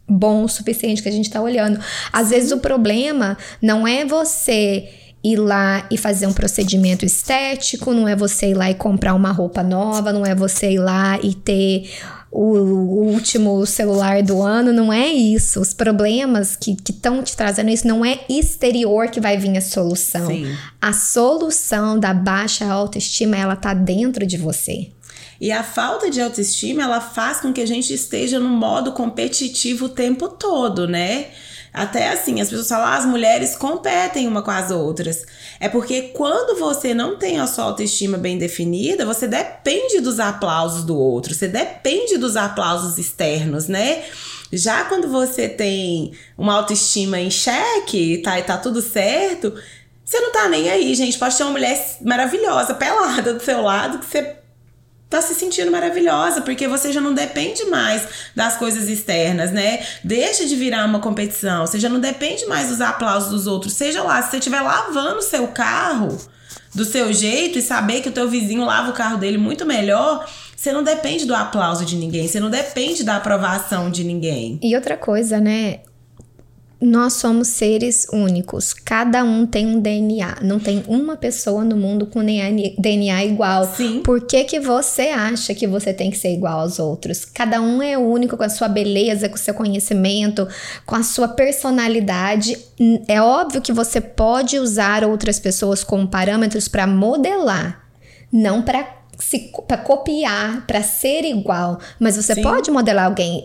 bom 0.08 0.44
o 0.44 0.48
suficiente 0.48 1.02
que 1.02 1.10
a 1.10 1.12
gente 1.12 1.28
tá 1.28 1.40
olhando. 1.42 1.78
Às 2.10 2.28
Sim. 2.28 2.34
vezes 2.34 2.52
o 2.52 2.58
problema 2.58 3.36
não 3.60 3.86
é 3.86 4.02
você 4.06 4.88
ir 5.22 5.36
lá 5.36 5.86
e 5.90 5.98
fazer 5.98 6.26
um 6.26 6.32
procedimento 6.32 7.04
estético, 7.04 7.92
não 7.92 8.08
é 8.08 8.16
você 8.16 8.50
ir 8.50 8.54
lá 8.54 8.70
e 8.70 8.74
comprar 8.74 9.14
uma 9.14 9.30
roupa 9.30 9.62
nova, 9.62 10.10
não 10.10 10.24
é 10.24 10.34
você 10.34 10.72
ir 10.72 10.78
lá 10.78 11.18
e 11.22 11.34
ter 11.34 11.88
o, 12.32 12.56
o, 12.56 13.12
último 13.12 13.64
celular 13.66 14.22
do 14.22 14.40
ano, 14.40 14.72
não 14.72 14.90
é 14.90 15.06
isso. 15.08 15.60
Os 15.60 15.74
problemas 15.74 16.56
que 16.56 16.74
estão 16.88 17.22
te 17.22 17.36
trazendo 17.36 17.68
isso 17.68 17.86
não 17.86 18.02
é 18.02 18.20
exterior 18.26 19.08
que 19.08 19.20
vai 19.20 19.36
vir 19.36 19.54
a 19.58 19.60
solução. 19.60 20.28
Sim. 20.28 20.56
A 20.80 20.94
solução 20.94 22.00
da 22.00 22.14
baixa 22.14 22.64
autoestima, 22.64 23.36
ela 23.36 23.54
tá 23.54 23.74
dentro 23.74 24.24
de 24.24 24.38
você. 24.38 24.88
E 25.38 25.52
a 25.52 25.62
falta 25.62 26.08
de 26.08 26.22
autoestima, 26.22 26.82
ela 26.82 27.02
faz 27.02 27.40
com 27.40 27.52
que 27.52 27.60
a 27.60 27.66
gente 27.66 27.92
esteja 27.92 28.40
no 28.40 28.48
modo 28.48 28.92
competitivo 28.92 29.86
o 29.86 29.90
tempo 29.90 30.28
todo, 30.28 30.88
né? 30.88 31.26
Até 31.72 32.10
assim, 32.10 32.40
as 32.40 32.50
pessoas 32.50 32.68
falam, 32.68 32.86
ah, 32.86 32.96
as 32.96 33.06
mulheres 33.06 33.56
competem 33.56 34.28
uma 34.28 34.42
com 34.42 34.50
as 34.50 34.70
outras. 34.70 35.24
É 35.58 35.68
porque 35.70 36.10
quando 36.14 36.58
você 36.58 36.92
não 36.92 37.16
tem 37.16 37.40
a 37.40 37.46
sua 37.46 37.64
autoestima 37.64 38.18
bem 38.18 38.36
definida, 38.36 39.06
você 39.06 39.26
depende 39.26 40.00
dos 40.00 40.20
aplausos 40.20 40.84
do 40.84 40.98
outro, 40.98 41.34
você 41.34 41.48
depende 41.48 42.18
dos 42.18 42.36
aplausos 42.36 42.98
externos, 42.98 43.68
né? 43.68 44.02
Já 44.52 44.84
quando 44.84 45.08
você 45.08 45.48
tem 45.48 46.12
uma 46.36 46.54
autoestima 46.54 47.18
em 47.18 47.30
xeque, 47.30 48.18
tá, 48.18 48.38
e 48.38 48.42
tá 48.42 48.58
tudo 48.58 48.82
certo, 48.82 49.54
você 50.04 50.20
não 50.20 50.30
tá 50.30 50.46
nem 50.48 50.68
aí, 50.68 50.94
gente. 50.94 51.18
Pode 51.18 51.34
ter 51.34 51.42
uma 51.42 51.52
mulher 51.52 51.96
maravilhosa, 52.02 52.74
pelada 52.74 53.32
do 53.32 53.42
seu 53.42 53.62
lado, 53.62 53.98
que 53.98 54.04
você 54.04 54.41
tá 55.12 55.22
se 55.22 55.34
sentindo 55.34 55.70
maravilhosa, 55.70 56.40
porque 56.40 56.66
você 56.66 56.90
já 56.90 57.00
não 57.00 57.12
depende 57.12 57.64
mais 57.66 58.02
das 58.34 58.56
coisas 58.56 58.88
externas, 58.88 59.52
né? 59.52 59.84
Deixa 60.02 60.46
de 60.46 60.56
virar 60.56 60.86
uma 60.86 61.00
competição, 61.00 61.66
você 61.66 61.78
já 61.78 61.88
não 61.88 62.00
depende 62.00 62.46
mais 62.46 62.68
dos 62.68 62.80
aplausos 62.80 63.30
dos 63.30 63.46
outros. 63.46 63.74
Seja 63.74 64.02
lá, 64.02 64.22
se 64.22 64.30
você 64.30 64.38
estiver 64.38 64.60
lavando 64.60 65.18
o 65.18 65.22
seu 65.22 65.48
carro 65.48 66.18
do 66.74 66.84
seu 66.84 67.12
jeito 67.12 67.58
e 67.58 67.62
saber 67.62 68.00
que 68.00 68.08
o 68.08 68.12
teu 68.12 68.28
vizinho 68.28 68.64
lava 68.64 68.90
o 68.90 68.94
carro 68.94 69.18
dele 69.18 69.36
muito 69.36 69.66
melhor, 69.66 70.26
você 70.56 70.72
não 70.72 70.82
depende 70.82 71.26
do 71.26 71.34
aplauso 71.34 71.84
de 71.84 71.96
ninguém, 71.96 72.26
você 72.26 72.40
não 72.40 72.48
depende 72.48 73.04
da 73.04 73.16
aprovação 73.16 73.90
de 73.90 74.04
ninguém. 74.04 74.58
E 74.62 74.74
outra 74.74 74.96
coisa, 74.96 75.38
né? 75.38 75.80
Nós 76.82 77.12
somos 77.12 77.46
seres 77.46 78.08
únicos. 78.12 78.74
Cada 78.74 79.22
um 79.22 79.46
tem 79.46 79.66
um 79.66 79.78
DNA. 79.78 80.38
Não 80.42 80.58
tem 80.58 80.82
uma 80.88 81.16
pessoa 81.16 81.64
no 81.64 81.76
mundo 81.76 82.06
com 82.06 82.20
DNA 82.20 83.24
igual. 83.24 83.72
Sim. 83.76 84.00
Por 84.02 84.22
que, 84.22 84.42
que 84.42 84.58
você 84.58 85.02
acha 85.02 85.54
que 85.54 85.64
você 85.64 85.94
tem 85.94 86.10
que 86.10 86.18
ser 86.18 86.32
igual 86.34 86.58
aos 86.58 86.80
outros? 86.80 87.24
Cada 87.24 87.60
um 87.60 87.80
é 87.80 87.96
único 87.96 88.36
com 88.36 88.42
a 88.42 88.48
sua 88.48 88.66
beleza, 88.66 89.28
com 89.28 89.36
o 89.36 89.38
seu 89.38 89.54
conhecimento, 89.54 90.48
com 90.84 90.96
a 90.96 91.04
sua 91.04 91.28
personalidade. 91.28 92.58
É 93.06 93.22
óbvio 93.22 93.62
que 93.62 93.72
você 93.72 94.00
pode 94.00 94.58
usar 94.58 95.04
outras 95.04 95.38
pessoas 95.38 95.84
como 95.84 96.08
parâmetros 96.08 96.66
para 96.66 96.84
modelar, 96.84 97.80
não 98.32 98.60
para 98.60 99.01
para 99.66 99.76
copiar, 99.76 100.66
para 100.66 100.82
ser 100.82 101.24
igual, 101.24 101.78
mas 101.98 102.16
você 102.16 102.34
Sim. 102.34 102.42
pode 102.42 102.70
modelar 102.70 103.06
alguém. 103.06 103.44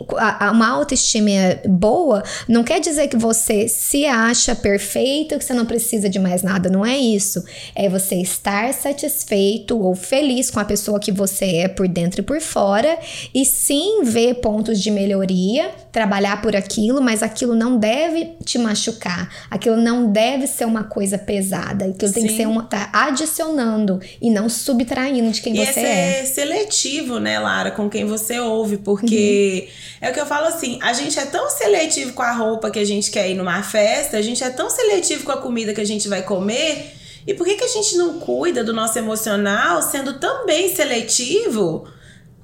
Uma 0.51 0.67
autoestima 0.69 1.31
boa 1.67 2.23
não 2.47 2.63
quer 2.63 2.79
dizer 2.79 3.07
que 3.07 3.17
você 3.17 3.67
se 3.67 4.05
acha 4.05 4.55
perfeito, 4.55 5.37
que 5.37 5.43
você 5.43 5.53
não 5.53 5.65
precisa 5.65 6.09
de 6.09 6.19
mais 6.19 6.41
nada, 6.41 6.69
não 6.69 6.85
é 6.85 6.97
isso. 6.97 7.43
É 7.75 7.89
você 7.89 8.15
estar 8.15 8.73
satisfeito 8.73 9.79
ou 9.79 9.93
feliz 9.93 10.49
com 10.49 10.59
a 10.59 10.65
pessoa 10.65 10.99
que 10.99 11.11
você 11.11 11.57
é 11.57 11.67
por 11.67 11.87
dentro 11.87 12.21
e 12.21 12.23
por 12.23 12.39
fora 12.39 12.97
e 13.33 13.45
sim 13.45 14.03
ver 14.03 14.35
pontos 14.35 14.81
de 14.81 14.89
melhoria, 14.89 15.71
trabalhar 15.91 16.41
por 16.41 16.55
aquilo, 16.55 17.01
mas 17.01 17.21
aquilo 17.21 17.55
não 17.55 17.77
deve 17.77 18.35
te 18.43 18.57
machucar. 18.57 19.29
Aquilo 19.49 19.77
não 19.77 20.11
deve 20.11 20.47
ser 20.47 20.65
uma 20.65 20.83
coisa 20.83 21.17
pesada. 21.17 21.85
Aquilo 21.85 22.11
sim. 22.11 22.21
tem 22.21 22.27
que 22.27 22.35
ser 22.35 22.47
uma 22.47 22.63
tá 22.63 22.89
adicionando 22.91 23.99
e 24.21 24.29
não 24.29 24.49
subtraindo 24.49 25.31
de 25.31 25.41
quem 25.41 25.56
e 25.61 25.65
você 25.65 25.79
é. 25.79 26.25
seletivo, 26.25 27.19
né, 27.19 27.39
Lara, 27.39 27.71
com 27.71 27.89
quem 27.89 28.05
você 28.05 28.39
ouve, 28.39 28.77
porque 28.77 29.67
uhum. 29.67 30.07
é 30.07 30.11
o 30.11 30.13
que 30.13 30.19
eu 30.19 30.25
falo 30.25 30.47
assim, 30.47 30.79
a 30.81 30.93
gente 30.93 31.17
é 31.19 31.25
tão 31.25 31.49
seletivo 31.49 32.13
com 32.13 32.23
a 32.23 32.31
roupa 32.31 32.69
que 32.69 32.79
a 32.79 32.85
gente 32.85 33.11
quer 33.11 33.29
ir 33.29 33.35
numa 33.35 33.61
festa, 33.63 34.17
a 34.17 34.21
gente 34.21 34.43
é 34.43 34.49
tão 34.49 34.69
seletivo 34.69 35.23
com 35.23 35.31
a 35.31 35.37
comida 35.37 35.73
que 35.73 35.81
a 35.81 35.85
gente 35.85 36.07
vai 36.07 36.21
comer, 36.21 36.93
e 37.25 37.33
por 37.33 37.45
que, 37.45 37.55
que 37.55 37.63
a 37.63 37.67
gente 37.67 37.97
não 37.97 38.19
cuida 38.19 38.63
do 38.63 38.73
nosso 38.73 38.97
emocional 38.97 39.81
sendo 39.81 40.13
também 40.13 40.73
seletivo 40.73 41.87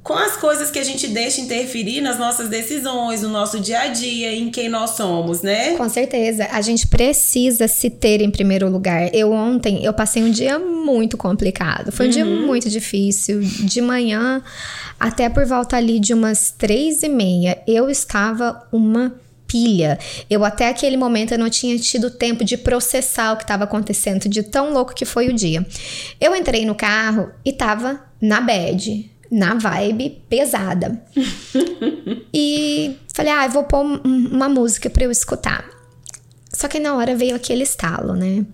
com 0.04 0.14
as 0.14 0.36
coisas 0.36 0.70
que 0.70 0.78
a 0.78 0.84
gente 0.84 1.08
deixa 1.08 1.40
interferir 1.40 2.02
nas 2.02 2.20
nossas 2.20 2.50
decisões, 2.50 3.22
no 3.22 3.30
nosso 3.30 3.60
dia 3.62 3.80
a 3.80 3.88
dia, 3.88 4.36
em 4.36 4.52
quem 4.52 4.68
nós 4.68 4.92
somos, 4.92 5.42
né? 5.42 5.78
Com 5.78 5.88
certeza. 5.88 6.46
A 6.52 6.62
gente 6.62 6.88
precisa 6.88 7.70
se 7.70 7.90
ter 7.90 8.22
em 8.22 8.30
primeiro 8.30 8.70
lugar. 8.70 9.10
Eu 9.16 9.32
ontem, 9.32 9.84
eu 9.84 9.94
passei 9.94 10.22
um 10.22 10.30
dia 10.30 10.60
muito 10.60 11.16
complicado. 11.16 11.90
Foi 11.90 12.08
um 12.08 12.10
uhum. 12.10 12.14
dia 12.14 12.26
muito 12.26 12.70
difícil. 12.70 13.40
De 13.40 13.80
manhã 13.80 14.44
até 15.00 15.30
por 15.30 15.46
volta 15.46 15.78
ali 15.78 16.00
de 16.00 16.14
umas 16.14 16.52
três 16.52 17.02
e 17.02 17.08
meia, 17.10 17.62
eu 17.66 17.90
estava 17.90 18.68
uma 18.74 19.16
pilha. 19.48 19.98
Eu 20.30 20.44
até 20.44 20.68
aquele 20.68 20.98
momento 20.98 21.32
eu 21.32 21.38
não 21.38 21.50
tinha 21.50 21.78
tido 21.80 22.12
tempo 22.12 22.44
de 22.44 22.58
processar 22.58 23.32
o 23.32 23.38
que 23.38 23.44
estava 23.44 23.64
acontecendo, 23.64 24.28
de 24.28 24.44
tão 24.44 24.74
louco 24.74 24.94
que 24.94 25.06
foi 25.06 25.30
o 25.30 25.34
dia. 25.34 25.66
Eu 26.20 26.36
entrei 26.36 26.66
no 26.66 26.76
carro 26.76 27.32
e 27.46 27.54
tava 27.54 28.02
na 28.20 28.42
bed 28.42 29.13
na 29.34 29.56
vibe 29.56 30.22
pesada. 30.30 31.02
e 32.32 32.96
falei, 33.14 33.32
ah, 33.32 33.46
eu 33.46 33.52
vou 33.52 33.64
pôr 33.64 33.82
uma 33.84 34.48
música 34.48 34.90
para 34.90 35.04
eu 35.04 35.12
escutar. 35.12 35.66
Só 36.54 36.68
que 36.68 36.80
na 36.80 36.96
hora 36.96 37.16
veio 37.16 37.36
aquele 37.36 37.64
estalo, 37.64 38.14
né? 38.14 38.46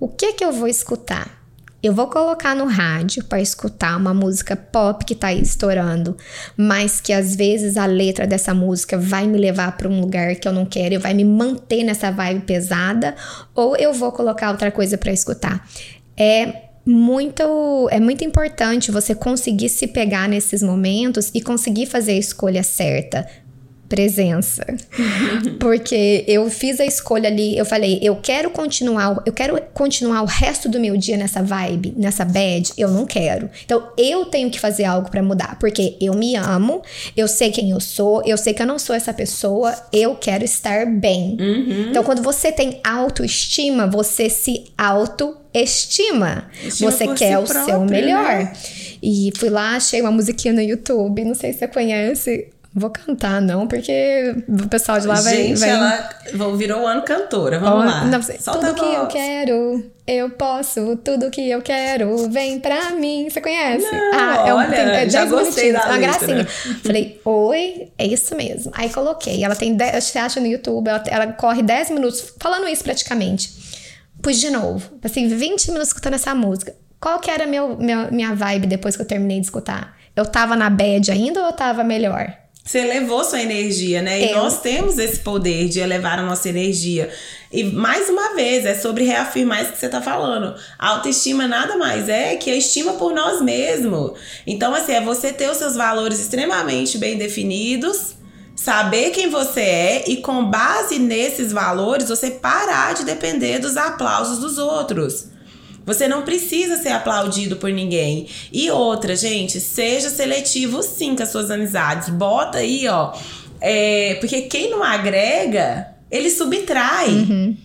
O 0.00 0.08
que 0.08 0.32
que 0.32 0.44
eu 0.44 0.50
vou 0.50 0.66
escutar? 0.66 1.44
Eu 1.80 1.92
vou 1.92 2.08
colocar 2.08 2.56
no 2.56 2.64
rádio 2.64 3.22
para 3.24 3.40
escutar 3.40 3.96
uma 3.96 4.12
música 4.12 4.56
pop 4.56 5.04
que 5.04 5.14
tá 5.14 5.28
aí 5.28 5.40
estourando, 5.40 6.16
mas 6.56 7.00
que 7.00 7.12
às 7.12 7.36
vezes 7.36 7.76
a 7.76 7.84
letra 7.86 8.26
dessa 8.26 8.54
música 8.54 8.98
vai 8.98 9.26
me 9.26 9.38
levar 9.38 9.76
para 9.76 9.86
um 9.86 10.00
lugar 10.00 10.34
que 10.34 10.48
eu 10.48 10.52
não 10.52 10.64
quero 10.64 10.94
e 10.94 10.98
vai 10.98 11.14
me 11.14 11.24
manter 11.24 11.84
nessa 11.84 12.10
vibe 12.10 12.46
pesada, 12.46 13.14
ou 13.54 13.76
eu 13.76 13.92
vou 13.92 14.10
colocar 14.10 14.50
outra 14.50 14.72
coisa 14.72 14.96
para 14.96 15.12
escutar. 15.12 15.68
É 16.16 16.63
muito 16.86 17.88
é 17.90 17.98
muito 17.98 18.22
importante 18.24 18.90
você 18.90 19.14
conseguir 19.14 19.68
se 19.68 19.86
pegar 19.86 20.28
nesses 20.28 20.62
momentos 20.62 21.30
e 21.34 21.40
conseguir 21.40 21.86
fazer 21.86 22.12
a 22.12 22.18
escolha 22.18 22.62
certa 22.62 23.26
presença. 23.88 24.64
Porque 25.58 26.24
eu 26.26 26.48
fiz 26.50 26.80
a 26.80 26.84
escolha 26.84 27.28
ali, 27.28 27.56
eu 27.56 27.64
falei, 27.64 27.98
eu 28.02 28.16
quero 28.16 28.50
continuar, 28.50 29.22
eu 29.24 29.32
quero 29.32 29.60
continuar 29.72 30.22
o 30.22 30.26
resto 30.26 30.68
do 30.68 30.80
meu 30.80 30.96
dia 30.96 31.16
nessa 31.16 31.42
vibe, 31.42 31.94
nessa 31.96 32.24
bad, 32.24 32.72
eu 32.76 32.88
não 32.88 33.06
quero. 33.06 33.48
Então 33.64 33.88
eu 33.96 34.26
tenho 34.26 34.50
que 34.50 34.58
fazer 34.58 34.84
algo 34.84 35.10
para 35.10 35.22
mudar, 35.22 35.58
porque 35.58 35.96
eu 36.00 36.14
me 36.14 36.36
amo, 36.36 36.82
eu 37.16 37.28
sei 37.28 37.50
quem 37.50 37.70
eu 37.70 37.80
sou, 37.80 38.22
eu 38.24 38.36
sei 38.36 38.54
que 38.54 38.62
eu 38.62 38.66
não 38.66 38.78
sou 38.78 38.94
essa 38.94 39.12
pessoa, 39.12 39.74
eu 39.92 40.14
quero 40.14 40.44
estar 40.44 40.86
bem. 40.86 41.36
Uhum. 41.38 41.86
Então 41.90 42.02
quando 42.02 42.22
você 42.22 42.50
tem 42.50 42.80
autoestima, 42.84 43.86
você 43.86 44.28
se 44.28 44.64
auto 44.76 45.36
estima. 45.52 46.46
Estima 46.64 46.90
você 46.90 47.06
quer 47.08 47.36
si 47.36 47.36
o 47.36 47.44
próprio, 47.44 47.64
seu 47.64 47.80
melhor. 47.84 48.38
Né? 48.38 48.52
E 49.02 49.30
fui 49.36 49.50
lá, 49.50 49.76
achei 49.76 50.00
uma 50.00 50.10
musiquinha 50.10 50.54
no 50.54 50.60
YouTube, 50.60 51.24
não 51.24 51.34
sei 51.34 51.52
se 51.52 51.60
você 51.60 51.68
conhece. 51.68 52.48
Vou 52.76 52.90
cantar, 52.90 53.40
não, 53.40 53.68
porque 53.68 54.34
o 54.48 54.68
pessoal 54.68 54.98
de 54.98 55.06
lá 55.06 55.14
vai. 55.14 55.36
Gente, 55.36 55.60
vai... 55.60 55.70
ela 55.70 56.56
virou 56.56 56.82
o 56.82 56.86
ano 56.86 57.02
cantora. 57.02 57.60
Vamos 57.60 57.84
oh, 57.84 57.88
lá. 57.88 58.04
Não, 58.06 58.20
tudo 58.20 58.74
que 58.74 58.84
eu 58.84 59.06
quero, 59.06 59.92
eu 60.04 60.30
posso. 60.30 60.96
Tudo 60.96 61.30
que 61.30 61.48
eu 61.48 61.62
quero, 61.62 62.28
vem 62.28 62.58
pra 62.58 62.90
mim. 62.90 63.28
Você 63.30 63.40
conhece? 63.40 63.84
Não, 63.84 64.10
ah, 64.12 64.44
é 64.48 64.52
um, 64.52 64.56
olha, 64.56 64.70
tem, 64.70 64.86
é 64.86 65.08
já 65.08 65.24
gostei 65.24 65.72
da 65.72 65.86
uma 65.86 65.98
gracinha. 65.98 66.44
Falei, 66.82 67.20
oi, 67.24 67.92
é 67.96 68.06
isso 68.08 68.34
mesmo. 68.34 68.72
Aí 68.74 68.90
coloquei. 68.90 69.44
Ela 69.44 69.54
tem, 69.54 69.76
dez, 69.76 70.02
você 70.02 70.18
acha 70.18 70.40
no 70.40 70.46
YouTube, 70.48 70.88
ela, 70.88 71.04
ela 71.06 71.26
corre 71.28 71.62
10 71.62 71.90
minutos 71.90 72.34
falando 72.40 72.66
isso 72.66 72.82
praticamente. 72.82 73.52
Pus 74.20 74.40
de 74.40 74.50
novo. 74.50 74.96
Passei 75.00 75.28
20 75.28 75.68
minutos 75.68 75.90
escutando 75.90 76.14
essa 76.14 76.34
música. 76.34 76.74
Qual 76.98 77.20
que 77.20 77.30
era 77.30 77.46
meu, 77.46 77.76
meu, 77.76 78.10
minha 78.10 78.34
vibe 78.34 78.66
depois 78.66 78.96
que 78.96 79.02
eu 79.02 79.06
terminei 79.06 79.38
de 79.38 79.46
escutar? 79.46 79.96
Eu 80.16 80.26
tava 80.26 80.56
na 80.56 80.68
bad 80.68 81.12
ainda 81.12 81.38
ou 81.38 81.46
eu 81.46 81.52
tava 81.52 81.84
melhor? 81.84 82.43
Você 82.66 82.78
elevou 82.78 83.22
sua 83.22 83.42
energia, 83.42 84.00
né? 84.00 84.22
E 84.22 84.32
nós 84.32 84.62
temos 84.62 84.98
esse 84.98 85.18
poder 85.18 85.68
de 85.68 85.80
elevar 85.80 86.18
a 86.18 86.22
nossa 86.22 86.48
energia. 86.48 87.10
E 87.52 87.62
mais 87.62 88.08
uma 88.08 88.34
vez, 88.34 88.64
é 88.64 88.74
sobre 88.74 89.04
reafirmar 89.04 89.62
isso 89.62 89.72
que 89.72 89.78
você 89.78 89.88
tá 89.88 90.00
falando. 90.00 90.54
A 90.78 90.88
autoestima 90.88 91.46
nada 91.46 91.76
mais 91.76 92.08
é 92.08 92.36
que 92.36 92.50
a 92.50 92.56
estima 92.56 92.94
por 92.94 93.12
nós 93.12 93.42
mesmos. 93.42 94.12
Então, 94.46 94.74
assim, 94.74 94.92
é 94.92 95.00
você 95.02 95.30
ter 95.30 95.50
os 95.50 95.58
seus 95.58 95.76
valores 95.76 96.18
extremamente 96.18 96.96
bem 96.96 97.18
definidos, 97.18 98.14
saber 98.56 99.10
quem 99.10 99.28
você 99.28 99.60
é 99.60 100.04
e, 100.08 100.16
com 100.22 100.46
base 100.46 100.98
nesses 100.98 101.52
valores, 101.52 102.08
você 102.08 102.30
parar 102.30 102.94
de 102.94 103.04
depender 103.04 103.58
dos 103.58 103.76
aplausos 103.76 104.38
dos 104.38 104.56
outros. 104.56 105.33
Você 105.84 106.08
não 106.08 106.22
precisa 106.22 106.76
ser 106.76 106.90
aplaudido 106.90 107.56
por 107.56 107.70
ninguém. 107.70 108.26
E 108.52 108.70
outra, 108.70 109.14
gente, 109.14 109.60
seja 109.60 110.08
seletivo 110.08 110.82
sim 110.82 111.14
com 111.14 111.22
as 111.22 111.30
suas 111.30 111.50
amizades. 111.50 112.08
Bota 112.08 112.58
aí, 112.58 112.88
ó. 112.88 113.12
É, 113.60 114.16
porque 114.20 114.42
quem 114.42 114.70
não 114.70 114.82
agrega, 114.82 115.88
ele 116.10 116.30
subtrai. 116.30 117.08
Uhum. 117.08 117.56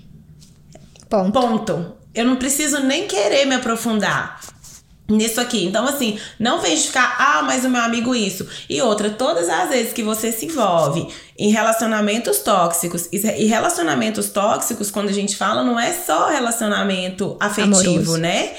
Ponto. 1.09 1.31
Ponto. 1.31 1.93
Eu 2.13 2.25
não 2.25 2.35
preciso 2.35 2.81
nem 2.81 3.07
querer 3.07 3.45
me 3.45 3.55
aprofundar 3.55 4.39
nisso 5.09 5.41
aqui. 5.41 5.65
Então, 5.65 5.85
assim, 5.85 6.19
não 6.39 6.61
vem 6.61 6.75
de 6.75 6.83
ficar, 6.83 7.15
ah, 7.19 7.41
mas 7.41 7.65
o 7.65 7.69
meu 7.69 7.81
amigo 7.81 8.15
isso. 8.15 8.47
E 8.69 8.81
outra, 8.81 9.09
todas 9.09 9.49
as 9.49 9.69
vezes 9.69 9.91
que 9.91 10.03
você 10.03 10.31
se 10.31 10.45
envolve 10.45 11.07
em 11.37 11.49
relacionamentos 11.49 12.39
tóxicos, 12.39 13.09
e 13.11 13.45
relacionamentos 13.45 14.29
tóxicos, 14.29 14.91
quando 14.91 15.09
a 15.09 15.13
gente 15.13 15.35
fala, 15.35 15.63
não 15.63 15.79
é 15.79 15.91
só 15.93 16.29
relacionamento 16.29 17.35
afetivo, 17.39 17.79
Amoroso. 17.79 18.17
né? 18.17 18.53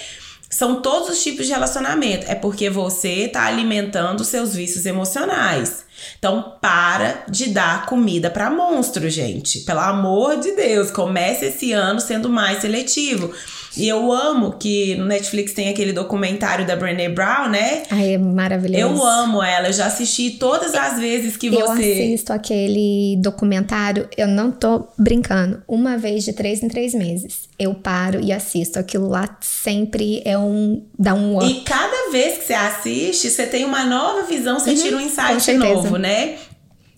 são 0.50 0.82
todos 0.82 1.08
os 1.08 1.22
tipos 1.22 1.46
de 1.46 1.52
relacionamento. 1.52 2.26
É 2.28 2.34
porque 2.34 2.68
você 2.68 3.28
tá 3.28 3.44
alimentando 3.44 4.24
seus 4.24 4.52
vícios 4.52 4.84
emocionais. 4.84 5.84
Então, 6.18 6.56
para 6.60 7.24
de 7.28 7.50
dar 7.50 7.86
comida 7.86 8.28
para 8.28 8.50
monstro, 8.50 9.08
gente. 9.08 9.60
Pelo 9.60 9.80
amor 9.80 10.40
de 10.40 10.52
Deus, 10.52 10.90
comece 10.90 11.46
esse 11.46 11.72
ano 11.72 12.00
sendo 12.00 12.28
mais 12.28 12.60
seletivo. 12.60 13.32
E 13.76 13.86
eu 13.88 14.10
amo 14.10 14.52
que 14.58 14.96
no 14.96 15.04
Netflix 15.04 15.52
tem 15.52 15.68
aquele 15.68 15.92
documentário 15.92 16.66
da 16.66 16.74
Brené 16.74 17.08
Brown, 17.08 17.48
né? 17.48 17.84
Ai, 17.90 18.14
é 18.14 18.18
maravilhoso. 18.18 18.80
Eu 18.80 19.06
amo 19.06 19.42
ela, 19.42 19.68
eu 19.68 19.72
já 19.72 19.86
assisti 19.86 20.30
todas 20.30 20.74
as 20.74 20.98
vezes 20.98 21.36
que 21.36 21.48
você. 21.48 21.62
Eu 21.62 21.70
assisto 21.70 22.32
aquele 22.32 23.16
documentário, 23.20 24.08
eu 24.16 24.26
não 24.26 24.50
tô 24.50 24.88
brincando, 24.98 25.62
uma 25.68 25.96
vez 25.96 26.24
de 26.24 26.32
três 26.32 26.62
em 26.62 26.68
três 26.68 26.94
meses. 26.94 27.48
Eu 27.58 27.74
paro 27.74 28.20
e 28.20 28.32
assisto. 28.32 28.78
Aquilo 28.78 29.08
lá 29.08 29.38
sempre 29.40 30.20
é 30.24 30.36
um. 30.36 30.84
dá 30.98 31.14
um 31.14 31.36
up. 31.36 31.46
E 31.46 31.60
cada 31.60 32.10
vez 32.10 32.38
que 32.38 32.44
você 32.44 32.54
assiste, 32.54 33.30
você 33.30 33.46
tem 33.46 33.64
uma 33.64 33.84
nova 33.84 34.22
visão, 34.24 34.58
você 34.58 34.70
uhum, 34.70 34.76
tira 34.76 34.96
um 34.96 35.00
insight 35.00 35.52
novo, 35.54 35.96
né? 35.96 36.38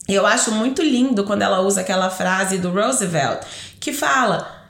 Eu 0.08 0.26
acho 0.26 0.52
muito 0.52 0.82
lindo 0.82 1.24
quando 1.24 1.42
ela 1.42 1.60
usa 1.60 1.82
aquela 1.82 2.10
frase 2.10 2.58
do 2.58 2.70
Roosevelt 2.70 3.42
que 3.78 3.92
fala 3.92 4.61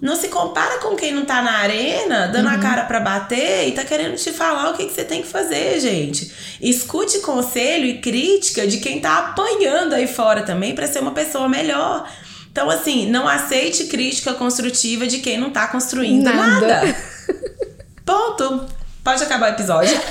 não 0.00 0.16
se 0.16 0.28
compara 0.28 0.78
com 0.78 0.96
quem 0.96 1.12
não 1.12 1.24
tá 1.24 1.42
na 1.42 1.58
arena, 1.58 2.26
dando 2.28 2.48
uhum. 2.48 2.54
a 2.54 2.58
cara 2.58 2.84
para 2.84 3.00
bater 3.00 3.68
e 3.68 3.72
tá 3.72 3.84
querendo 3.84 4.16
te 4.16 4.32
falar 4.32 4.70
o 4.70 4.74
que, 4.74 4.86
que 4.86 4.92
você 4.92 5.04
tem 5.04 5.22
que 5.22 5.28
fazer, 5.28 5.78
gente. 5.80 6.32
Escute 6.60 7.20
conselho 7.20 7.84
e 7.84 7.98
crítica 7.98 8.66
de 8.66 8.78
quem 8.78 9.00
tá 9.00 9.18
apanhando 9.18 9.92
aí 9.92 10.06
fora 10.06 10.42
também 10.42 10.74
para 10.74 10.86
ser 10.86 11.00
uma 11.00 11.12
pessoa 11.12 11.48
melhor. 11.48 12.08
Então, 12.50 12.70
assim, 12.70 13.10
não 13.10 13.28
aceite 13.28 13.84
crítica 13.86 14.32
construtiva 14.32 15.06
de 15.06 15.18
quem 15.18 15.36
não 15.36 15.50
tá 15.50 15.66
construindo 15.66 16.24
nada. 16.24 16.66
nada. 16.66 16.96
Ponto. 18.06 18.83
Pode 19.04 19.22
acabar 19.22 19.50
o 19.50 19.54
episódio. 19.54 19.94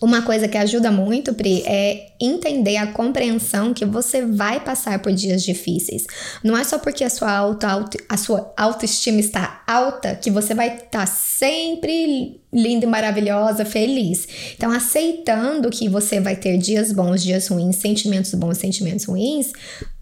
Uma 0.00 0.22
coisa 0.22 0.46
que 0.46 0.56
ajuda 0.56 0.92
muito, 0.92 1.34
Pri, 1.34 1.64
é 1.66 2.12
entender 2.20 2.76
a 2.76 2.86
compreensão 2.86 3.74
que 3.74 3.84
você 3.84 4.24
vai 4.24 4.60
passar 4.60 5.00
por 5.00 5.12
dias 5.12 5.42
difíceis. 5.42 6.06
Não 6.42 6.56
é 6.56 6.62
só 6.62 6.78
porque 6.78 7.02
a 7.02 7.10
sua, 7.10 7.32
auto, 7.32 7.64
auto, 7.64 7.98
a 8.08 8.16
sua 8.16 8.52
autoestima 8.56 9.18
está 9.18 9.62
alta 9.66 10.14
que 10.14 10.30
você 10.30 10.54
vai 10.54 10.68
estar 10.68 10.90
tá 10.90 11.06
sempre 11.06 12.40
linda 12.52 12.84
e 12.84 12.88
maravilhosa, 12.88 13.64
feliz. 13.64 14.28
Então, 14.54 14.70
aceitando 14.70 15.70
que 15.70 15.88
você 15.88 16.20
vai 16.20 16.36
ter 16.36 16.58
dias 16.58 16.92
bons, 16.92 17.22
dias 17.22 17.48
ruins, 17.48 17.76
sentimentos 17.76 18.32
bons, 18.34 18.58
sentimentos 18.58 19.06
ruins, 19.06 19.52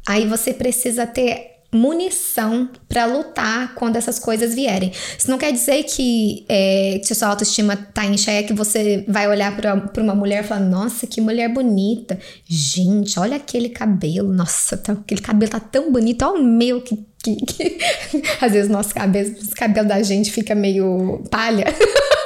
aí 0.07 0.27
você 0.27 0.53
precisa 0.53 1.07
ter 1.07 1.52
munição 1.75 2.69
para 2.87 3.07
lutar 3.07 3.75
quando 3.75 3.97
essas 3.97 4.19
coisas 4.19 4.55
vierem. 4.55 4.93
Isso 5.19 5.31
não 5.31 5.39
quer 5.39 5.53
dizer 5.53 5.85
que 5.85 6.45
é, 6.49 7.01
se 7.03 7.15
sua 7.15 7.29
autoestima 7.29 7.77
tá 7.77 8.05
em 8.05 8.17
xeque, 8.19 8.53
você 8.53 9.05
vai 9.09 9.27
olhar 9.27 9.57
para 9.57 10.03
uma 10.03 10.15
mulher 10.15 10.45
e 10.45 10.47
falar: 10.47 10.61
Nossa, 10.61 11.07
que 11.07 11.21
mulher 11.21 11.49
bonita. 11.49 12.19
Gente, 12.45 13.19
olha 13.19 13.37
aquele 13.37 13.71
cabelo. 13.71 14.33
Nossa, 14.33 14.77
tá, 14.77 14.93
aquele 14.93 15.23
cabelo 15.23 15.51
tá 15.51 15.61
tão 15.61 15.91
bonito. 15.91 16.23
Olha 16.23 16.41
o 16.41 16.45
meu 16.45 16.83
que. 16.83 16.97
que, 17.25 17.37
que... 17.37 17.79
Às 18.41 18.53
vezes 18.53 18.71
nosso 18.71 18.95
cabelo, 18.95 19.31
o 19.31 19.55
cabelo 19.55 19.89
da 19.89 20.03
gente 20.03 20.31
fica 20.31 20.55
meio 20.55 21.23
palha. 21.31 21.65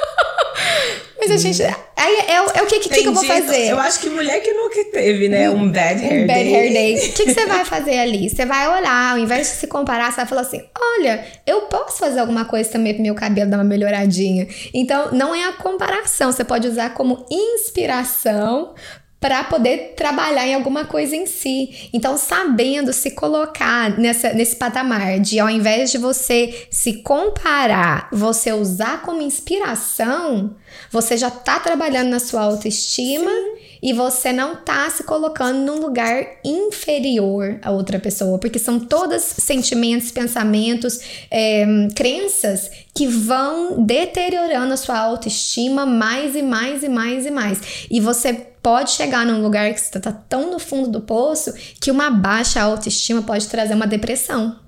Mas 1.27 1.31
a 1.31 1.37
gente. 1.37 1.63
Aí 1.95 2.15
é, 2.27 2.33
é, 2.35 2.61
o 2.61 2.65
que, 2.65 2.79
que, 2.79 2.89
que, 2.89 3.07
eu 3.07 3.13
vou 3.13 3.23
fazer? 3.23 3.67
Eu 3.67 3.79
acho 3.79 3.99
que 3.99 4.09
mulher 4.09 4.39
que 4.41 4.53
nunca 4.53 4.83
teve, 4.85 5.27
né? 5.27 5.49
Um 5.49 5.71
bad 5.71 6.03
hair 6.03 6.23
um 6.23 6.27
bad 6.27 6.43
day. 6.43 6.55
hair 6.55 6.73
day. 6.73 6.95
O 7.09 7.13
que, 7.13 7.25
que 7.25 7.33
você 7.33 7.45
vai 7.45 7.65
fazer 7.65 7.97
ali? 7.97 8.29
Você 8.29 8.45
vai 8.45 8.67
olhar, 8.67 9.11
ao 9.11 9.17
invés 9.17 9.47
de 9.47 9.53
se 9.55 9.67
comparar, 9.67 10.11
você 10.11 10.17
vai 10.17 10.25
falar 10.25 10.41
assim: 10.41 10.63
olha, 10.97 11.25
eu 11.45 11.61
posso 11.61 11.97
fazer 11.97 12.19
alguma 12.19 12.45
coisa 12.45 12.69
também 12.69 12.93
pro 12.93 13.03
meu 13.03 13.15
cabelo 13.15 13.49
dar 13.49 13.57
uma 13.57 13.63
melhoradinha. 13.63 14.47
Então, 14.73 15.11
não 15.11 15.33
é 15.33 15.45
a 15.45 15.53
comparação. 15.53 16.31
Você 16.31 16.43
pode 16.43 16.67
usar 16.67 16.93
como 16.93 17.25
inspiração 17.29 18.73
para 19.19 19.43
poder 19.45 19.93
trabalhar 19.95 20.45
em 20.45 20.53
alguma 20.53 20.85
coisa 20.85 21.15
em 21.15 21.25
si. 21.25 21.89
Então, 21.91 22.17
sabendo 22.17 22.93
se 22.93 23.11
colocar 23.11 23.97
nessa, 23.97 24.31
nesse 24.33 24.55
patamar 24.55 25.19
de 25.19 25.39
ao 25.39 25.49
invés 25.49 25.91
de 25.91 25.97
você 25.97 26.67
se 26.69 27.01
comparar, 27.01 28.09
você 28.11 28.53
usar 28.53 29.01
como 29.01 29.21
inspiração, 29.21 30.55
você 30.91 31.17
já 31.17 31.29
está 31.29 31.59
trabalhando 31.59 32.09
na 32.09 32.19
sua 32.19 32.41
autoestima 32.41 33.31
Sim. 33.31 33.55
e 33.81 33.91
você 33.91 34.31
não 34.31 34.53
está 34.53 34.87
se 34.91 35.03
colocando 35.03 35.65
num 35.65 35.79
lugar 35.79 36.23
inferior 36.45 37.57
a 37.63 37.71
outra 37.71 37.97
pessoa, 37.97 38.37
porque 38.37 38.59
são 38.59 38.79
todos 38.79 39.23
sentimentos, 39.23 40.11
pensamentos, 40.11 40.99
é, 41.31 41.65
crenças 41.95 42.69
que 42.93 43.07
vão 43.07 43.83
deteriorando 43.83 44.73
a 44.73 44.77
sua 44.77 44.99
autoestima 44.99 45.87
mais 45.87 46.35
e 46.35 46.43
mais 46.43 46.83
e 46.83 46.89
mais 46.89 47.25
e 47.25 47.31
mais. 47.31 47.87
E 47.89 47.99
você 47.99 48.45
pode 48.67 48.91
chegar 48.91 49.25
num 49.25 49.41
lugar 49.41 49.73
que 49.73 49.79
você 49.79 49.97
está 49.97 50.11
tão 50.11 50.51
no 50.51 50.59
fundo 50.59 50.89
do 50.89 50.99
poço 50.99 51.53
que 51.79 51.89
uma 51.89 52.09
baixa 52.09 52.61
autoestima 52.61 53.21
pode 53.21 53.47
trazer 53.47 53.73
uma 53.73 53.87
depressão. 53.87 54.59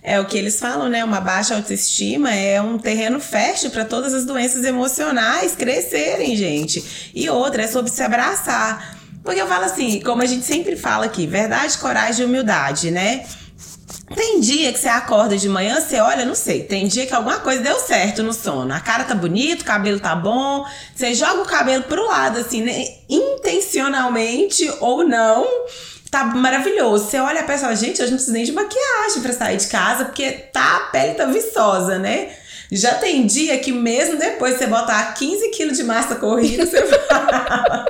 É 0.00 0.20
o 0.20 0.26
que 0.26 0.38
eles 0.38 0.60
falam, 0.60 0.88
né? 0.88 1.02
Uma 1.02 1.20
baixa 1.20 1.56
autoestima 1.56 2.32
é 2.32 2.62
um 2.62 2.78
terreno 2.78 3.18
fértil 3.18 3.70
para 3.72 3.84
todas 3.84 4.14
as 4.14 4.24
doenças 4.24 4.64
emocionais 4.64 5.56
crescerem, 5.56 6.36
gente. 6.36 7.10
E 7.12 7.28
outra 7.28 7.62
é 7.64 7.66
sobre 7.66 7.90
se 7.90 8.00
abraçar. 8.00 8.96
Porque 9.24 9.42
eu 9.42 9.48
falo 9.48 9.64
assim, 9.64 10.00
como 10.02 10.22
a 10.22 10.26
gente 10.26 10.46
sempre 10.46 10.76
fala 10.76 11.06
aqui, 11.06 11.26
verdade, 11.26 11.76
coragem 11.78 12.24
e 12.24 12.28
humildade, 12.28 12.92
né? 12.92 13.24
Tem 14.14 14.40
dia 14.40 14.72
que 14.72 14.78
você 14.78 14.88
acorda 14.88 15.36
de 15.36 15.48
manhã, 15.48 15.80
você 15.80 15.98
olha, 16.00 16.24
não 16.24 16.34
sei, 16.34 16.62
tem 16.64 16.86
dia 16.86 17.06
que 17.06 17.14
alguma 17.14 17.40
coisa 17.40 17.62
deu 17.62 17.78
certo 17.78 18.22
no 18.22 18.32
sono. 18.32 18.72
A 18.72 18.80
cara 18.80 19.04
tá 19.04 19.14
bonita, 19.14 19.62
o 19.62 19.66
cabelo 19.66 19.98
tá 19.98 20.14
bom, 20.14 20.66
você 20.94 21.14
joga 21.14 21.40
o 21.40 21.46
cabelo 21.46 21.84
pro 21.84 22.06
lado, 22.06 22.38
assim, 22.38 22.62
né? 22.62 22.84
Intencionalmente 23.52 24.70
ou 24.80 25.06
não 25.06 25.46
tá 26.10 26.24
maravilhoso. 26.24 27.06
Você 27.06 27.18
olha 27.18 27.40
a 27.40 27.44
pessoa, 27.44 27.74
gente, 27.74 28.02
hoje 28.02 28.10
não 28.10 28.18
precisa 28.18 28.32
nem 28.32 28.44
de 28.44 28.52
maquiagem 28.52 29.22
para 29.22 29.32
sair 29.32 29.56
de 29.56 29.66
casa, 29.66 30.04
porque 30.04 30.30
tá, 30.30 30.76
a 30.76 30.80
pele 30.90 31.14
tá 31.14 31.24
viçosa, 31.26 31.98
né? 31.98 32.30
Já 32.70 32.94
tem 32.94 33.26
dia 33.26 33.58
que 33.58 33.72
mesmo 33.72 34.18
depois 34.18 34.56
você 34.56 34.66
botar 34.66 35.14
15 35.14 35.50
quilos 35.50 35.76
de 35.76 35.84
massa 35.84 36.16
corrida, 36.16 36.66
você 36.66 36.82
fala... 37.08 37.86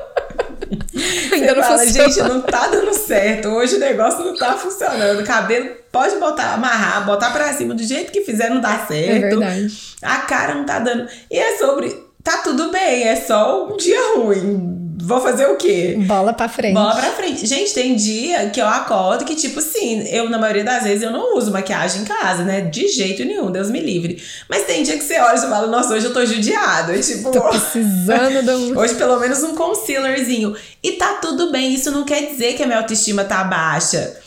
Ainda 1.33 1.55
não 1.55 1.63
fala, 1.63 1.87
gente, 1.87 2.19
não 2.21 2.43
tá 2.43 2.69
dando 2.69 2.95
certo. 2.95 3.49
Hoje 3.49 3.77
o 3.77 3.79
negócio 3.79 4.25
não 4.25 4.37
tá 4.37 4.57
funcionando. 4.57 5.21
O 5.21 5.25
cabelo 5.25 5.71
pode 5.91 6.17
botar, 6.17 6.55
amarrar, 6.55 7.05
botar 7.05 7.31
pra 7.31 7.53
cima 7.53 7.75
do 7.75 7.83
jeito 7.83 8.13
que 8.13 8.23
fizer, 8.23 8.51
não 8.51 8.61
dá 8.61 8.87
certo. 8.87 9.25
É 9.25 9.31
verdade. 9.31 9.97
A 10.03 10.19
cara 10.19 10.55
não 10.55 10.65
tá 10.65 10.79
dando. 10.79 11.09
E 11.31 11.39
é 11.39 11.57
sobre. 11.57 11.91
Tá 12.23 12.39
tudo 12.39 12.71
bem, 12.71 13.09
é 13.09 13.17
só 13.17 13.67
um 13.67 13.77
dia 13.77 14.17
ruim 14.17 14.82
vou 15.03 15.21
fazer 15.21 15.47
o 15.47 15.57
quê? 15.57 15.97
Bola 16.07 16.33
pra 16.33 16.49
frente. 16.49 16.75
Bola 16.75 16.95
pra 16.95 17.11
frente. 17.11 17.45
Gente, 17.47 17.75
tem 17.75 17.97
dia 17.97 18.51
que 18.51 18.61
eu 18.61 18.67
acordo 18.67 19.25
que, 19.25 19.35
tipo 19.35 19.59
assim, 19.59 20.07
eu, 20.09 20.31
na 20.31 20.39
maioria 20.39 20.63
das 20.63 20.85
vezes, 20.85 21.03
eu 21.03 21.11
não 21.11 21.37
uso 21.37 21.51
maquiagem 21.51 22.03
em 22.03 22.05
casa, 22.05 22.45
né? 22.45 22.61
De 22.61 22.87
jeito 22.89 23.25
nenhum, 23.25 23.51
Deus 23.51 23.69
me 23.69 23.81
livre. 23.81 24.23
Mas 24.49 24.65
tem 24.65 24.83
dia 24.83 24.97
que 24.97 25.05
você 25.05 25.19
olha 25.19 25.37
e 25.37 25.41
fala, 25.41 25.67
nossa, 25.67 25.95
hoje 25.95 26.07
eu 26.07 26.13
tô 26.13 26.25
judiado. 26.25 26.93
tipo, 27.03 27.33
tô 27.33 27.43
precisando 27.43 28.43
do... 28.45 28.79
Hoje, 28.79 28.95
pelo 28.95 29.19
menos, 29.19 29.43
um 29.43 29.55
concealerzinho. 29.55 30.55
E 30.83 30.93
tá 30.93 31.15
tudo 31.21 31.51
bem, 31.51 31.75
isso 31.75 31.91
não 31.91 32.05
quer 32.05 32.27
dizer 32.27 32.55
que 32.55 32.63
a 32.63 32.67
minha 32.67 32.79
autoestima 32.79 33.25
tá 33.25 33.43
baixa. 33.45 34.22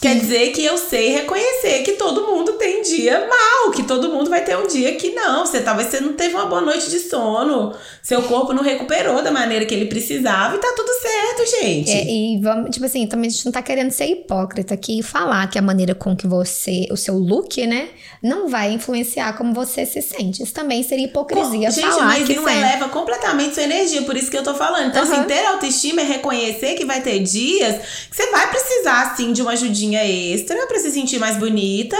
Quer 0.00 0.16
dizer 0.16 0.52
que 0.52 0.64
eu 0.64 0.78
sei 0.78 1.08
reconhecer 1.08 1.82
que 1.82 1.92
todo 1.92 2.24
mundo 2.24 2.52
tem 2.52 2.82
dia 2.82 3.26
mal, 3.28 3.72
que 3.72 3.82
todo 3.82 4.08
mundo 4.08 4.30
vai 4.30 4.44
ter 4.44 4.56
um 4.56 4.68
dia 4.68 4.94
que 4.94 5.10
não. 5.10 5.44
Você 5.44 5.60
talvez 5.60 5.88
você 5.88 5.98
não 5.98 6.12
teve 6.12 6.36
uma 6.36 6.46
boa 6.46 6.60
noite 6.60 6.88
de 6.88 7.00
sono, 7.00 7.74
seu 8.00 8.22
corpo 8.22 8.52
não 8.52 8.62
recuperou 8.62 9.22
da 9.22 9.32
maneira 9.32 9.66
que 9.66 9.74
ele 9.74 9.86
precisava 9.86 10.54
e 10.54 10.58
tá 10.58 10.72
tudo 10.76 10.90
certo, 11.00 11.50
gente. 11.50 11.90
É, 11.90 12.04
e 12.04 12.40
vamos, 12.40 12.70
tipo 12.70 12.86
assim, 12.86 13.08
também 13.08 13.26
a 13.26 13.32
gente 13.32 13.44
não 13.44 13.50
tá 13.50 13.60
querendo 13.60 13.90
ser 13.90 14.06
hipócrita 14.06 14.74
aqui 14.74 15.00
e 15.00 15.02
falar 15.02 15.48
que 15.48 15.58
a 15.58 15.62
maneira 15.62 15.96
com 15.96 16.14
que 16.14 16.28
você, 16.28 16.86
o 16.92 16.96
seu 16.96 17.18
look, 17.18 17.66
né, 17.66 17.88
não 18.22 18.48
vai 18.48 18.72
influenciar 18.72 19.36
como 19.36 19.52
você 19.52 19.84
se 19.84 20.00
sente. 20.00 20.44
Isso 20.44 20.54
também 20.54 20.84
seria 20.84 21.06
hipocrisia 21.06 21.72
gente, 21.72 21.84
falar 21.84 22.04
mas 22.04 22.24
que 22.24 22.34
isso 22.34 22.42
não 22.42 22.48
é. 22.48 22.56
eleva 22.56 22.88
completamente 22.88 23.54
sua 23.54 23.64
energia, 23.64 24.02
por 24.02 24.16
isso 24.16 24.30
que 24.30 24.36
eu 24.36 24.44
tô 24.44 24.54
falando. 24.54 24.90
Então, 24.90 25.04
uhum. 25.04 25.12
assim, 25.12 25.22
ter 25.24 25.44
autoestima 25.44 26.02
é 26.02 26.04
reconhecer 26.04 26.74
que 26.74 26.84
vai 26.84 27.00
ter 27.00 27.18
dias 27.18 27.76
que 28.08 28.14
você 28.14 28.30
vai 28.30 28.48
precisar, 28.48 29.02
assim, 29.02 29.32
de 29.32 29.42
uma 29.42 29.52
ajudinha 29.52 29.87
extra 29.96 30.66
para 30.66 30.78
se 30.78 30.90
sentir 30.90 31.18
mais 31.18 31.36
bonita. 31.36 31.96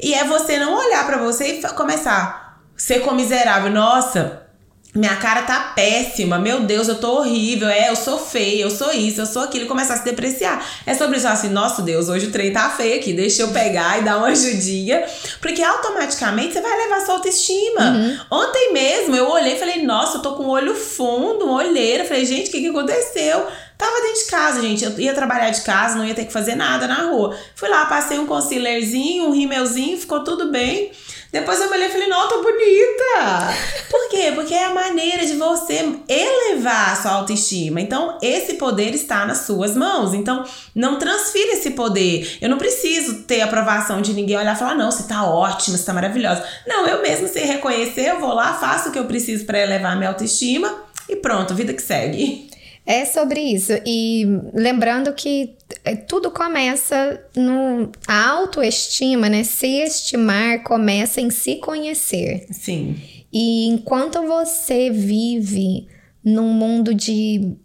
E 0.00 0.14
é 0.14 0.24
você 0.24 0.58
não 0.58 0.78
olhar 0.78 1.06
para 1.06 1.18
você 1.18 1.54
e 1.54 1.62
começar 1.74 2.12
a 2.14 2.58
ser 2.76 3.00
comiserável. 3.00 3.70
Nossa, 3.70 4.48
minha 4.94 5.16
cara 5.16 5.42
tá 5.42 5.72
péssima, 5.76 6.38
meu 6.38 6.60
Deus, 6.60 6.88
eu 6.88 6.96
tô 6.96 7.18
horrível, 7.18 7.68
é, 7.68 7.90
eu 7.90 7.96
sou 7.96 8.18
feia, 8.18 8.62
eu 8.62 8.70
sou 8.70 8.90
isso, 8.92 9.20
eu 9.20 9.26
sou 9.26 9.42
aquilo, 9.42 9.64
e 9.64 9.68
começar 9.68 9.94
a 9.94 9.96
se 9.98 10.04
depreciar. 10.04 10.66
É 10.86 10.94
sobre 10.94 11.18
isso, 11.18 11.28
assim, 11.28 11.50
nossa 11.50 11.82
Deus, 11.82 12.08
hoje 12.08 12.26
o 12.26 12.32
trem 12.32 12.52
tá 12.52 12.70
feio 12.70 12.96
aqui, 12.96 13.12
deixa 13.12 13.42
eu 13.42 13.48
pegar 13.48 13.98
e 13.98 14.02
dar 14.02 14.16
uma 14.16 14.28
ajudinha, 14.28 15.04
porque 15.40 15.62
automaticamente 15.62 16.54
você 16.54 16.60
vai 16.60 16.76
levar 16.76 17.00
sua 17.02 17.14
autoestima. 17.14 17.90
Uhum. 17.90 18.18
Ontem 18.30 18.72
mesmo 18.72 19.14
eu 19.14 19.28
olhei 19.28 19.54
e 19.54 19.58
falei, 19.58 19.82
nossa, 19.84 20.18
eu 20.18 20.22
tô 20.22 20.32
com 20.34 20.44
o 20.44 20.48
olho 20.48 20.74
fundo, 20.74 21.44
uma 21.44 21.58
olheira, 21.58 22.04
falei, 22.04 22.24
gente, 22.24 22.48
o 22.48 22.50
que 22.50 22.60
que 22.60 22.68
aconteceu? 22.68 23.46
Tava 23.78 24.02
dentro 24.02 24.24
de 24.24 24.30
casa, 24.30 24.60
gente. 24.60 24.84
Eu 24.84 24.98
ia 24.98 25.14
trabalhar 25.14 25.50
de 25.50 25.60
casa, 25.60 25.96
não 25.96 26.04
ia 26.04 26.14
ter 26.14 26.24
que 26.24 26.32
fazer 26.32 26.56
nada 26.56 26.88
na 26.88 27.04
rua. 27.04 27.38
Fui 27.54 27.68
lá, 27.68 27.86
passei 27.86 28.18
um 28.18 28.26
concealerzinho, 28.26 29.28
um 29.28 29.32
rimelzinho, 29.32 29.96
ficou 29.96 30.24
tudo 30.24 30.50
bem. 30.50 30.90
Depois 31.30 31.60
eu 31.60 31.68
me 31.68 31.76
olhei 31.76 31.88
e 31.88 31.92
falei, 31.92 32.08
não, 32.08 32.26
tô 32.26 32.42
bonita. 32.42 33.54
Por 33.88 34.08
quê? 34.08 34.32
Porque 34.34 34.52
é 34.52 34.64
a 34.64 34.74
maneira 34.74 35.24
de 35.24 35.34
você 35.34 35.94
elevar 36.08 36.92
a 36.92 36.96
sua 36.96 37.12
autoestima. 37.12 37.80
Então, 37.80 38.18
esse 38.20 38.54
poder 38.54 38.94
está 38.94 39.24
nas 39.26 39.42
suas 39.42 39.76
mãos. 39.76 40.12
Então, 40.12 40.44
não 40.74 40.98
transfira 40.98 41.52
esse 41.52 41.72
poder. 41.72 42.38
Eu 42.40 42.48
não 42.48 42.58
preciso 42.58 43.22
ter 43.24 43.42
aprovação 43.42 44.02
de 44.02 44.12
ninguém 44.12 44.38
olhar 44.38 44.56
e 44.56 44.58
falar, 44.58 44.74
não, 44.74 44.90
você 44.90 45.04
tá 45.04 45.24
ótima, 45.24 45.76
você 45.76 45.84
tá 45.84 45.92
maravilhosa. 45.92 46.42
Não, 46.66 46.84
eu 46.86 47.00
mesmo 47.00 47.28
sei 47.28 47.44
reconhecer, 47.44 48.08
eu 48.08 48.18
vou 48.18 48.34
lá, 48.34 48.54
faço 48.54 48.88
o 48.88 48.92
que 48.92 48.98
eu 48.98 49.04
preciso 49.04 49.44
para 49.44 49.60
elevar 49.60 49.92
a 49.92 49.96
minha 49.96 50.08
autoestima 50.08 50.82
e 51.08 51.16
pronto, 51.16 51.54
vida 51.54 51.72
que 51.72 51.82
segue. 51.82 52.47
É 52.88 53.04
sobre 53.04 53.38
isso. 53.38 53.72
E 53.84 54.24
lembrando 54.54 55.12
que 55.12 55.54
é, 55.84 55.94
tudo 55.94 56.30
começa 56.30 57.22
no 57.36 57.92
a 58.06 58.30
autoestima, 58.30 59.28
né? 59.28 59.44
Se 59.44 59.66
estimar 59.66 60.62
começa 60.62 61.20
em 61.20 61.28
se 61.28 61.56
conhecer. 61.56 62.46
Sim. 62.50 62.96
E 63.30 63.66
enquanto 63.66 64.26
você 64.26 64.88
vive 64.88 65.86
num 66.24 66.54
mundo 66.54 66.94
de 66.94 67.58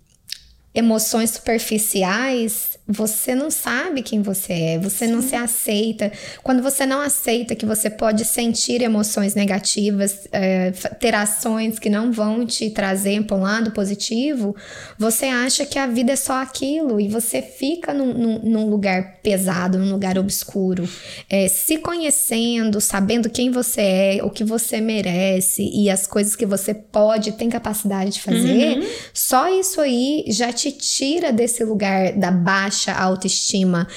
emoções 0.74 1.32
superficiais, 1.32 2.74
você 2.86 3.34
não 3.34 3.50
sabe 3.50 4.02
quem 4.02 4.22
você 4.22 4.54
é, 4.54 4.80
você 4.80 5.06
Sim. 5.08 5.14
não 5.14 5.22
se 5.22 5.36
aceita. 5.36 6.12
Quando 6.44 6.62
você 6.62 6.86
não 6.86 7.00
aceita 7.00 7.56
que 7.56 7.66
você 7.66 7.90
pode 7.90 8.26
sentir 8.26 8.82
emoções 8.82 9.36
negativas, 9.36 10.28
é, 10.34 10.72
ter 11.00 11.16
ações 11.16 11.80
que 11.80 11.90
não 11.90 12.12
vão 12.12 12.46
te 12.46 12.70
trazer 12.70 13.24
para 13.24 13.38
um 13.38 13.42
lado 13.42 13.72
positivo, 13.72 14.54
você 14.98 15.28
acha 15.28 15.66
que 15.66 15.80
a 15.80 15.88
vida 15.88 16.12
é 16.12 16.16
só 16.18 16.42
aquilo 16.42 17.00
e 17.00 17.08
você 17.08 17.42
fica 17.42 17.94
num, 17.94 18.14
num, 18.14 18.40
num 18.40 18.70
lugar 18.70 19.20
pesado, 19.24 19.78
num 19.78 19.92
lugar 19.92 20.18
obscuro. 20.18 20.88
É, 21.30 21.48
se 21.48 21.78
conhecendo, 21.78 22.82
sabendo 22.82 23.30
quem 23.30 23.50
você 23.50 23.82
é, 23.82 24.20
o 24.24 24.30
que 24.30 24.44
você 24.44 24.82
merece 24.82 25.70
e 25.74 25.90
as 25.90 26.06
coisas 26.06 26.36
que 26.36 26.46
você 26.46 26.74
pode, 26.74 27.32
tem 27.34 27.50
capacidade 27.50 28.12
de 28.12 28.22
fazer, 28.22 28.78
uhum. 28.78 28.88
só 29.14 29.48
isso 29.48 29.80
aí 29.80 30.26
já 30.28 30.52
te 30.52 30.63
tira 30.72 31.32
desse 31.32 31.64
lugar 31.64 32.14
da 32.14 32.32
baixa 32.32 32.94
autoestima. 32.94 33.88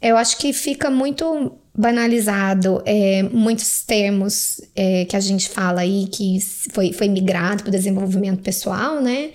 Eu 0.00 0.16
acho 0.16 0.38
que 0.38 0.52
fica 0.52 0.90
muito 0.90 1.58
banalizado 1.76 2.80
é, 2.86 3.24
muitos 3.32 3.82
termos 3.82 4.60
é, 4.76 5.04
que 5.06 5.16
a 5.16 5.20
gente 5.20 5.48
fala 5.48 5.80
aí 5.80 6.06
que 6.06 6.38
foi, 6.72 6.92
foi 6.92 7.08
migrado 7.08 7.64
para 7.64 7.68
o 7.68 7.72
desenvolvimento 7.72 8.42
pessoal, 8.42 9.00
né? 9.00 9.30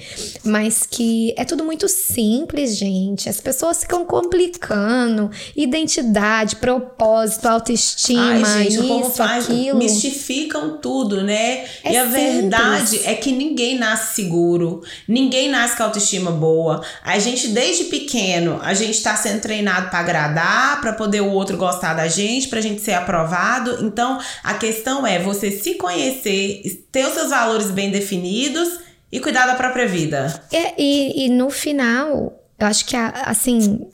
Mas 0.45 0.87
que 0.89 1.33
é 1.35 1.43
tudo 1.43 1.65
muito 1.65 1.89
simples, 1.89 2.77
gente. 2.77 3.27
As 3.27 3.41
pessoas 3.41 3.81
ficam 3.81 4.05
complicando 4.05 5.29
identidade, 5.53 6.55
propósito, 6.55 7.45
autoestima, 7.45 8.47
Ai, 8.47 8.69
gente, 8.69 8.85
isso, 8.85 9.09
faz, 9.11 9.49
aquilo. 9.49 9.77
Mistificam 9.77 10.77
tudo, 10.77 11.21
né? 11.21 11.65
É 11.83 11.91
e 11.91 11.97
a 11.97 12.05
simples. 12.05 12.23
verdade 12.23 13.01
é 13.03 13.15
que 13.15 13.33
ninguém 13.33 13.77
nasce 13.77 14.15
seguro, 14.15 14.81
ninguém 15.05 15.49
nasce 15.49 15.75
com 15.75 15.83
autoestima 15.83 16.31
boa. 16.31 16.81
A 17.03 17.19
gente, 17.19 17.49
desde 17.49 17.85
pequeno, 17.85 18.61
a 18.63 18.73
gente 18.73 18.91
está 18.91 19.13
sendo 19.17 19.41
treinado 19.41 19.89
para 19.89 19.99
agradar, 19.99 20.79
para 20.79 20.93
poder 20.93 21.19
o 21.19 21.31
outro 21.31 21.57
gostar 21.57 21.93
da 21.93 22.07
gente 22.07 22.28
suficiente 22.29 22.47
para 22.47 22.59
a 22.59 22.61
gente 22.61 22.81
ser 22.81 22.93
aprovado. 22.93 23.85
Então, 23.85 24.19
a 24.43 24.53
questão 24.53 25.05
é 25.05 25.19
você 25.19 25.51
se 25.51 25.75
conhecer, 25.75 26.61
ter 26.91 27.05
os 27.05 27.13
seus 27.13 27.29
valores 27.29 27.71
bem 27.71 27.89
definidos 27.89 28.79
e 29.11 29.19
cuidar 29.19 29.47
da 29.47 29.55
própria 29.55 29.87
vida. 29.87 30.41
É, 30.51 30.73
e, 30.77 31.25
e 31.25 31.29
no 31.29 31.49
final, 31.49 32.33
eu 32.59 32.67
acho 32.67 32.85
que, 32.85 32.95
assim, 32.95 33.87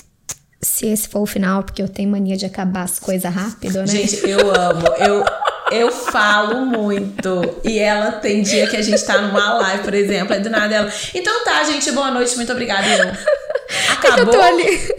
se 0.61 0.87
esse 0.87 1.07
for 1.07 1.21
o 1.21 1.25
final, 1.25 1.63
porque 1.63 1.81
eu 1.81 1.87
tenho 1.87 2.09
mania 2.09 2.35
de 2.35 2.45
acabar 2.45 2.83
as 2.83 2.99
coisas 2.99 3.33
rápido, 3.33 3.79
né? 3.79 3.87
Gente, 3.87 4.27
eu 4.27 4.53
amo. 4.53 4.87
Eu, 4.97 5.23
eu 5.71 5.91
falo 5.91 6.65
muito. 6.65 7.61
E 7.63 7.79
ela 7.79 8.13
tem 8.13 8.41
dia 8.41 8.67
que 8.67 8.75
a 8.75 8.81
gente 8.81 9.03
tá 9.05 9.21
numa 9.21 9.53
live, 9.53 9.83
por 9.83 9.93
exemplo, 9.93 10.33
é 10.33 10.39
do 10.39 10.49
nada 10.49 10.75
ela. 10.75 10.91
Então 11.13 11.43
tá, 11.45 11.63
gente, 11.63 11.91
boa 11.91 12.11
noite, 12.11 12.35
muito 12.35 12.51
obrigada. 12.51 12.87
Eu. 12.87 13.44
É 14.05 14.13
que 14.13 14.21
eu 14.21 14.29
tô 14.29 14.41
ali. 14.41 14.65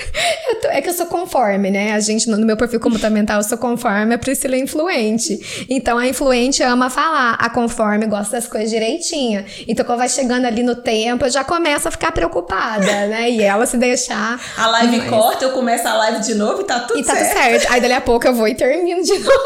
Eu 0.49 0.61
tô, 0.61 0.69
é 0.69 0.81
que 0.81 0.89
eu 0.89 0.95
sou 0.95 1.07
conforme, 1.07 1.71
né? 1.71 1.93
A 1.93 2.01
gente, 2.01 2.31
no 2.31 2.39
meu 2.39 2.57
perfil 2.57 2.79
comportamental, 2.79 3.39
eu 3.39 3.43
sou 3.43 3.59
conforme, 3.59 4.15
a 4.15 4.19
Priscila 4.19 4.55
é 4.55 4.61
influente. 4.61 5.67
Então 5.69 5.99
a 5.99 6.07
influente 6.07 6.63
ama 6.63 6.89
falar, 6.89 7.35
a 7.35 7.51
conforme 7.51 8.07
gosta 8.07 8.37
das 8.37 8.47
coisas 8.47 8.71
direitinho. 8.71 9.45
Então 9.67 9.85
quando 9.85 9.99
vai 9.99 10.09
chegando 10.09 10.47
ali 10.47 10.63
no 10.63 10.77
tempo, 10.77 11.25
eu 11.25 11.31
já 11.31 11.43
começo 11.43 11.89
a 11.89 11.91
ficar 11.91 12.13
preocupada, 12.13 12.81
né? 13.09 13.29
E 13.31 13.43
ela 13.43 13.67
se 13.67 13.77
deixar. 13.77 14.41
A 14.57 14.69
live 14.69 14.99
mas... 14.99 15.11
corta, 15.11 15.45
eu 15.45 15.53
começo 15.53 15.87
a 15.87 15.95
live 15.95 16.21
de 16.21 16.35
novo 16.35 16.63
e 16.63 16.65
tá 16.65 16.81
tudo 16.81 16.95
certo. 16.95 17.01
E 17.01 17.05
tá 17.05 17.17
tudo 17.17 17.33
certo. 17.33 17.73
Aí 17.73 17.81
dali 17.81 17.95
a 17.95 18.01
pouco 18.01 18.27
eu 18.27 18.35
vou 18.35 18.47
e 18.47 18.55
termino 18.55 19.03
de 19.03 19.19
novo. 19.19 19.43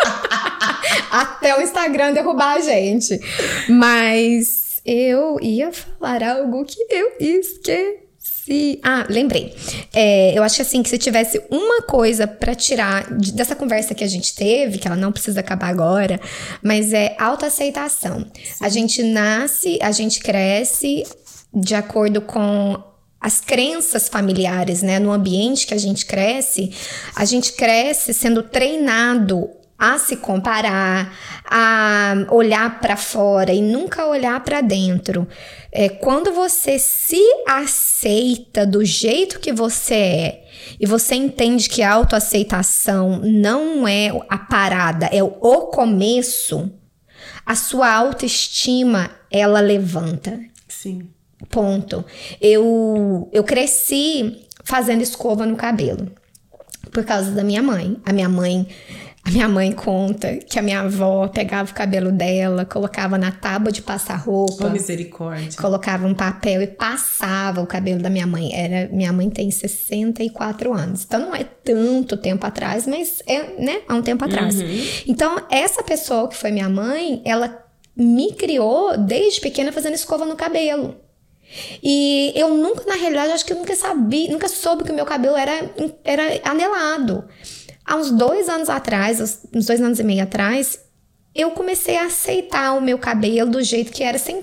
Até 1.10 1.56
o 1.56 1.62
Instagram 1.62 2.12
derrubar 2.12 2.56
a 2.56 2.60
gente. 2.60 3.20
Mas 3.68 4.80
eu 4.84 5.38
ia 5.40 5.70
falar 5.72 6.22
algo 6.22 6.64
que 6.64 6.80
eu 6.90 7.12
esqueci. 7.20 8.05
Ah, 8.82 9.04
lembrei. 9.08 9.54
É, 9.92 10.36
eu 10.38 10.42
acho 10.42 10.62
assim 10.62 10.82
que 10.82 10.88
se 10.88 10.98
tivesse 10.98 11.42
uma 11.50 11.82
coisa 11.82 12.26
para 12.26 12.54
tirar 12.54 13.12
de, 13.16 13.32
dessa 13.32 13.56
conversa 13.56 13.94
que 13.94 14.04
a 14.04 14.08
gente 14.08 14.34
teve, 14.34 14.78
que 14.78 14.86
ela 14.86 14.96
não 14.96 15.10
precisa 15.10 15.40
acabar 15.40 15.68
agora, 15.68 16.20
mas 16.62 16.92
é 16.92 17.16
autoaceitação. 17.18 18.24
A 18.60 18.68
gente 18.68 19.02
nasce, 19.02 19.78
a 19.82 19.90
gente 19.90 20.20
cresce 20.20 21.02
de 21.52 21.74
acordo 21.74 22.20
com 22.20 22.80
as 23.20 23.40
crenças 23.40 24.08
familiares, 24.08 24.82
né? 24.82 25.00
No 25.00 25.10
ambiente 25.10 25.66
que 25.66 25.74
a 25.74 25.78
gente 25.78 26.06
cresce, 26.06 26.70
a 27.16 27.24
gente 27.24 27.54
cresce 27.54 28.14
sendo 28.14 28.42
treinado 28.42 29.50
a 29.78 29.98
se 29.98 30.16
comparar, 30.16 31.12
a 31.44 32.14
olhar 32.30 32.80
para 32.80 32.96
fora 32.96 33.52
e 33.52 33.60
nunca 33.60 34.06
olhar 34.06 34.42
para 34.42 34.60
dentro. 34.60 35.28
É 35.70 35.88
quando 35.88 36.32
você 36.32 36.78
se 36.78 37.20
aceita 37.46 38.66
do 38.66 38.84
jeito 38.84 39.38
que 39.38 39.52
você 39.52 39.94
é 39.94 40.44
e 40.80 40.86
você 40.86 41.14
entende 41.14 41.68
que 41.68 41.82
a 41.82 41.92
autoaceitação 41.92 43.20
não 43.22 43.86
é 43.86 44.10
a 44.28 44.38
parada, 44.38 45.06
é 45.06 45.22
o 45.22 45.60
começo, 45.66 46.70
a 47.44 47.54
sua 47.54 47.92
autoestima 47.92 49.10
ela 49.30 49.60
levanta. 49.60 50.40
Sim. 50.66 51.10
Ponto. 51.50 52.04
Eu 52.40 53.28
eu 53.30 53.44
cresci 53.44 54.46
fazendo 54.64 55.02
escova 55.02 55.44
no 55.44 55.54
cabelo 55.54 56.10
por 56.90 57.04
causa 57.04 57.30
da 57.30 57.44
minha 57.44 57.62
mãe. 57.62 57.98
A 58.04 58.12
minha 58.12 58.28
mãe 58.28 58.66
a 59.26 59.30
minha 59.30 59.48
mãe 59.48 59.72
conta 59.72 60.36
que 60.36 60.56
a 60.56 60.62
minha 60.62 60.82
avó 60.82 61.26
pegava 61.26 61.68
o 61.68 61.74
cabelo 61.74 62.12
dela, 62.12 62.64
colocava 62.64 63.18
na 63.18 63.32
tábua 63.32 63.72
de 63.72 63.82
passar 63.82 64.14
roupa. 64.14 64.66
Oh, 64.66 64.70
misericórdia. 64.70 65.60
Colocava 65.60 66.06
um 66.06 66.14
papel 66.14 66.62
e 66.62 66.68
passava 66.68 67.60
o 67.60 67.66
cabelo 67.66 68.00
da 68.00 68.08
minha 68.08 68.26
mãe. 68.26 68.54
Era, 68.54 68.88
minha 68.92 69.12
mãe 69.12 69.28
tem 69.28 69.50
64 69.50 70.72
anos. 70.72 71.02
Então 71.04 71.18
não 71.18 71.34
é 71.34 71.42
tanto 71.42 72.16
tempo 72.16 72.46
atrás, 72.46 72.86
mas 72.86 73.20
é, 73.26 73.60
né, 73.60 73.80
há 73.88 73.96
um 73.96 74.02
tempo 74.02 74.24
atrás. 74.24 74.60
Uhum. 74.60 74.86
Então, 75.08 75.44
essa 75.50 75.82
pessoa 75.82 76.28
que 76.28 76.36
foi 76.36 76.52
minha 76.52 76.68
mãe, 76.68 77.20
ela 77.24 77.66
me 77.96 78.32
criou 78.32 78.96
desde 78.96 79.40
pequena 79.40 79.72
fazendo 79.72 79.94
escova 79.94 80.24
no 80.24 80.36
cabelo. 80.36 80.94
E 81.82 82.32
eu 82.36 82.54
nunca, 82.54 82.84
na 82.84 82.94
realidade, 82.94 83.32
acho 83.32 83.44
que 83.44 83.52
eu 83.52 83.58
nunca 83.58 83.74
sabia, 83.74 84.30
nunca 84.30 84.48
soube 84.48 84.84
que 84.84 84.92
o 84.92 84.94
meu 84.94 85.04
cabelo 85.04 85.36
era, 85.36 85.68
era 86.04 86.22
anelado. 86.44 87.24
Há 87.86 87.96
uns 87.96 88.10
dois 88.10 88.48
anos 88.48 88.68
atrás, 88.68 89.40
uns 89.54 89.66
dois 89.66 89.80
anos 89.80 90.00
e 90.00 90.04
meio 90.04 90.22
atrás, 90.22 90.78
eu 91.34 91.50
comecei 91.50 91.96
a 91.96 92.06
aceitar 92.06 92.72
o 92.76 92.80
meu 92.80 92.98
cabelo 92.98 93.50
do 93.50 93.62
jeito 93.62 93.92
que 93.92 94.02
era. 94.02 94.18
Sem, 94.18 94.40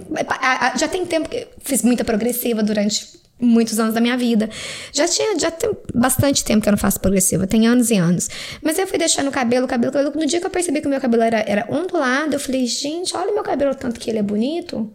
já 0.78 0.88
tem 0.88 1.06
tempo 1.06 1.28
que 1.28 1.48
fiz 1.60 1.82
muita 1.82 2.06
progressiva 2.06 2.62
durante 2.62 3.22
muitos 3.40 3.80
anos 3.80 3.94
da 3.94 4.00
minha 4.00 4.16
vida. 4.16 4.50
Já 4.92 5.08
tinha, 5.08 5.38
já 5.38 5.52
tem 5.52 5.72
bastante 5.94 6.44
tempo 6.44 6.62
que 6.62 6.70
eu 6.70 6.72
não 6.72 6.78
faço 6.78 7.00
progressiva, 7.00 7.46
tem 7.46 7.68
anos 7.68 7.92
e 7.92 7.98
anos. 7.98 8.30
Mas 8.62 8.78
eu 8.78 8.88
fui 8.88 8.98
deixando 8.98 9.28
o 9.28 9.32
cabelo, 9.32 9.66
o 9.66 9.68
cabelo, 9.68 9.90
o 9.90 9.94
cabelo. 9.94 10.16
No 10.16 10.26
dia 10.26 10.40
que 10.40 10.46
eu 10.46 10.52
percebi 10.52 10.82
que 10.82 10.88
o 10.88 10.90
meu 10.90 11.02
cabelo 11.02 11.24
era, 11.24 11.44
era 11.48 11.66
ondulado, 11.70 12.36
eu 12.36 12.40
falei, 12.40 12.66
gente, 12.66 13.16
olha 13.18 13.32
o 13.32 13.34
meu 13.34 13.44
cabelo, 13.44 13.76
tanto 13.76 14.00
que 14.00 14.10
ele 14.10 14.20
é 14.20 14.24
bonito. 14.24 14.92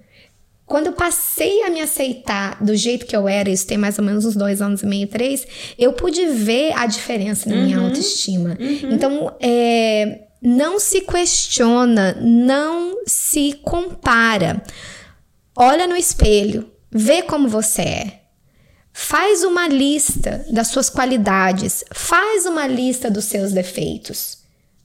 Quando 0.69 0.89
eu 0.89 0.93
passei 0.93 1.63
a 1.63 1.71
me 1.71 1.81
aceitar 1.81 2.63
do 2.63 2.77
jeito 2.77 3.07
que 3.07 3.17
eu 3.17 3.27
era, 3.27 3.49
isso 3.49 3.67
tem 3.67 3.79
mais 3.79 3.99
ou 3.99 4.05
menos 4.05 4.27
uns 4.27 4.37
dois 4.37 4.61
anos 4.61 4.83
e 4.83 4.87
meio, 4.87 5.09
três, 5.09 5.47
eu 5.79 5.95
pude 5.95 6.27
ver 6.27 6.73
a 6.77 6.85
diferença 6.85 7.49
na 7.49 7.57
minha 7.57 7.79
uhum, 7.79 7.87
autoestima. 7.87 8.51
Uhum. 8.61 8.91
Então, 8.93 9.35
é, 9.41 10.27
não 10.43 10.79
se 10.79 11.01
questiona, 11.01 12.19
não 12.21 13.03
se 13.07 13.55
compara. 13.63 14.63
Olha 15.57 15.87
no 15.87 15.97
espelho, 15.97 16.71
vê 16.93 17.23
como 17.23 17.49
você 17.49 17.83
é. 17.83 18.21
Faz 18.93 19.45
uma 19.45 19.69
lista 19.69 20.45
das 20.51 20.69
suas 20.69 20.91
qualidades, 20.91 21.83
faz 21.95 22.45
uma 22.45 22.67
lista 22.67 23.11
dos 23.11 23.25
seus 23.25 23.53
defeitos. 23.53 24.38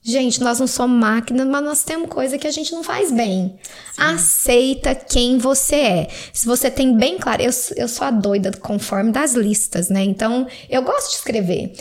Gente, 0.05 0.41
nós 0.41 0.59
não 0.59 0.67
somos 0.67 0.99
máquina, 0.99 1.45
mas 1.45 1.63
nós 1.63 1.83
temos 1.85 2.09
coisa 2.09 2.37
que 2.37 2.45
a 2.45 2.51
gente 2.51 2.73
não 2.73 2.83
faz 2.83 3.09
bem. 3.09 3.57
Sim. 3.93 4.01
Aceita 4.01 4.93
quem 4.93 5.37
você 5.37 5.75
é. 5.75 6.07
Se 6.33 6.45
você 6.45 6.69
tem 6.69 6.97
bem 6.97 7.17
claro, 7.17 7.41
eu, 7.41 7.51
eu 7.77 7.87
sou 7.87 8.05
a 8.05 8.11
doida 8.11 8.51
conforme 8.51 9.13
das 9.13 9.33
listas, 9.33 9.87
né? 9.87 10.03
Então, 10.03 10.45
eu 10.69 10.81
gosto 10.81 11.11
de 11.11 11.15
escrever. 11.15 11.71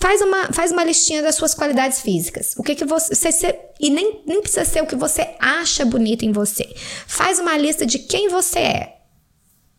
Faz 0.00 0.20
uma, 0.22 0.52
faz 0.52 0.72
uma 0.72 0.82
listinha 0.82 1.22
das 1.22 1.36
suas 1.36 1.54
qualidades 1.54 2.00
físicas. 2.00 2.52
O 2.58 2.64
que 2.64 2.74
que 2.74 2.84
você, 2.84 3.14
você 3.14 3.56
e 3.78 3.90
nem, 3.90 4.22
nem 4.26 4.42
precisa 4.42 4.64
ser 4.64 4.82
o 4.82 4.86
que 4.86 4.96
você 4.96 5.36
acha 5.38 5.84
bonito 5.84 6.24
em 6.24 6.32
você. 6.32 6.68
Faz 7.06 7.38
uma 7.38 7.56
lista 7.56 7.86
de 7.86 8.00
quem 8.00 8.28
você 8.28 8.58
é. 8.58 8.96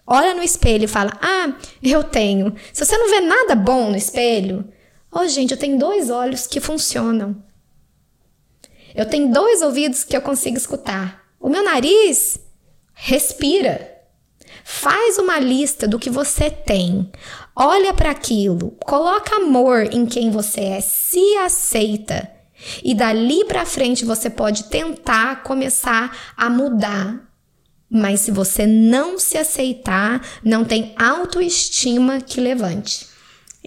Olha 0.06 0.34
no 0.34 0.41
espelho 0.41 0.86
e 0.86 0.88
fala: 0.88 1.12
"Ah, 1.21 1.53
eu 1.84 2.01
tenho". 2.01 2.56
Se 2.71 2.86
você 2.86 2.97
não 2.97 3.10
vê 3.10 3.19
nada 3.19 3.56
bom 3.56 3.89
no 3.89 3.97
espelho, 3.97 4.65
oh, 5.12 5.27
gente, 5.27 5.51
eu 5.51 5.58
tenho 5.58 5.77
dois 5.77 6.10
olhos 6.10 6.47
que 6.47 6.62
funcionam. 6.62 7.45
Eu 8.97 9.05
tenho 9.05 9.31
dois 9.31 9.62
ouvidos 9.62 10.03
que 10.03 10.17
eu 10.17 10.21
consigo 10.21 10.57
escutar. 10.57 11.23
O 11.39 11.47
meu 11.49 11.63
nariz 11.63 12.39
respira. 12.95 13.95
Faz 14.63 15.19
uma 15.19 15.38
lista 15.38 15.88
do 15.88 15.99
que 15.99 16.10
você 16.10 16.49
tem. 16.49 17.12
Olha 17.55 17.93
para 17.93 18.10
aquilo, 18.10 18.71
coloca 18.83 19.36
amor 19.36 19.93
em 19.93 20.07
quem 20.07 20.31
você 20.31 20.62
é, 20.62 20.81
se 20.81 21.38
aceita. 21.38 22.27
E 22.83 22.95
dali 22.95 23.45
para 23.45 23.67
frente 23.67 24.03
você 24.03 24.31
pode 24.31 24.63
tentar 24.63 25.43
começar 25.43 26.33
a 26.36 26.49
mudar. 26.49 27.23
Mas 27.88 28.21
se 28.21 28.31
você 28.31 28.65
não 28.65 29.19
se 29.19 29.38
aceitar, 29.38 30.27
não 30.43 30.65
tem 30.65 30.95
autoestima 30.97 32.19
que 32.19 32.41
levante. 32.41 33.06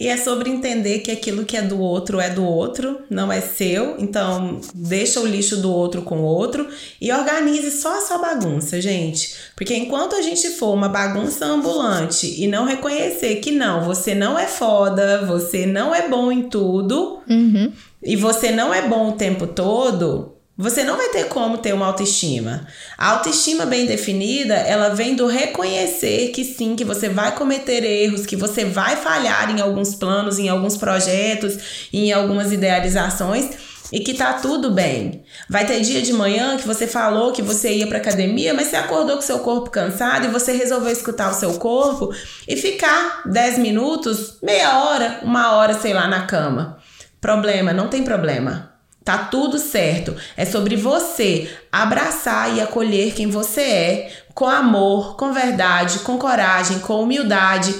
E 0.01 0.09
é 0.09 0.17
sobre 0.17 0.49
entender 0.49 1.01
que 1.01 1.11
aquilo 1.11 1.45
que 1.45 1.59
é 1.59 1.61
do 1.61 1.79
outro 1.79 2.19
é 2.19 2.31
do 2.31 2.43
outro, 2.43 3.03
não 3.11 3.31
é 3.31 3.39
seu. 3.43 3.97
Então, 3.99 4.59
deixa 4.75 5.21
o 5.21 5.27
lixo 5.27 5.59
do 5.59 5.71
outro 5.71 6.01
com 6.01 6.21
o 6.21 6.25
outro 6.25 6.67
e 6.99 7.13
organize 7.13 7.71
só 7.71 7.99
a 7.99 8.01
sua 8.01 8.17
bagunça, 8.17 8.81
gente. 8.81 9.35
Porque 9.55 9.77
enquanto 9.77 10.17
a 10.17 10.23
gente 10.23 10.49
for 10.53 10.73
uma 10.73 10.89
bagunça 10.89 11.45
ambulante 11.45 12.43
e 12.43 12.49
não 12.49 12.65
reconhecer 12.65 13.37
que 13.37 13.51
não, 13.51 13.85
você 13.85 14.15
não 14.15 14.39
é 14.39 14.47
foda, 14.47 15.27
você 15.27 15.67
não 15.67 15.95
é 15.95 16.09
bom 16.09 16.33
em 16.33 16.45
tudo 16.45 17.21
uhum. 17.29 17.71
e 18.03 18.17
você 18.17 18.51
não 18.51 18.73
é 18.73 18.89
bom 18.89 19.11
o 19.11 19.13
tempo 19.13 19.47
todo, 19.47 20.39
você 20.61 20.85
não 20.85 20.99
vai 20.99 21.09
ter 21.09 21.25
como 21.25 21.57
ter 21.57 21.73
uma 21.73 21.87
autoestima. 21.87 22.66
A 22.99 23.12
autoestima 23.12 23.64
bem 23.64 23.87
definida, 23.87 24.55
ela 24.55 24.90
vem 24.90 25.14
do 25.14 25.27
reconhecer 25.27 26.29
que 26.29 26.44
sim, 26.44 26.77
que 26.77 26.85
você 26.85 27.09
vai 27.09 27.35
cometer 27.35 27.83
erros, 27.83 28.27
que 28.27 28.37
você 28.37 28.66
vai 28.66 28.96
falhar 28.96 29.51
em 29.51 29.62
alguns 29.62 29.94
planos, 29.94 30.38
em 30.38 30.51
alguns 30.51 30.77
projetos, 30.77 31.88
em 31.90 32.12
algumas 32.12 32.53
idealizações 32.53 33.49
e 33.90 34.01
que 34.01 34.12
tá 34.12 34.35
tudo 34.35 34.70
bem. 34.70 35.25
Vai 35.49 35.66
ter 35.66 35.81
dia 35.81 36.03
de 36.03 36.12
manhã 36.12 36.59
que 36.59 36.66
você 36.66 36.87
falou 36.87 37.33
que 37.33 37.40
você 37.40 37.73
ia 37.73 37.87
para 37.87 37.96
academia, 37.96 38.53
mas 38.53 38.68
você 38.68 38.77
acordou 38.77 39.16
com 39.16 39.23
seu 39.23 39.38
corpo 39.38 39.70
cansado 39.70 40.27
e 40.27 40.31
você 40.31 40.53
resolveu 40.53 40.92
escutar 40.92 41.31
o 41.31 41.35
seu 41.35 41.55
corpo 41.55 42.14
e 42.46 42.55
ficar 42.55 43.23
10 43.25 43.59
minutos, 43.59 44.38
meia 44.42 44.85
hora, 44.85 45.20
uma 45.23 45.53
hora, 45.53 45.73
sei 45.73 45.94
lá, 45.94 46.07
na 46.07 46.27
cama. 46.27 46.77
Problema, 47.18 47.73
não 47.73 47.88
tem 47.88 48.05
problema. 48.05 48.70
Tá 49.05 49.19
tudo 49.19 49.59
certo. 49.59 50.15
É 50.37 50.45
sobre 50.45 50.77
você 50.77 51.51
abraçar 51.73 52.55
e 52.55 52.61
acolher 52.61 53.15
quem 53.15 53.29
você 53.29 53.61
é, 53.61 54.13
com 54.35 54.47
amor, 54.47 55.17
com 55.17 55.33
verdade, 55.33 56.01
com 56.01 56.19
coragem, 56.19 56.81
com 56.81 57.03
humildade, 57.03 57.75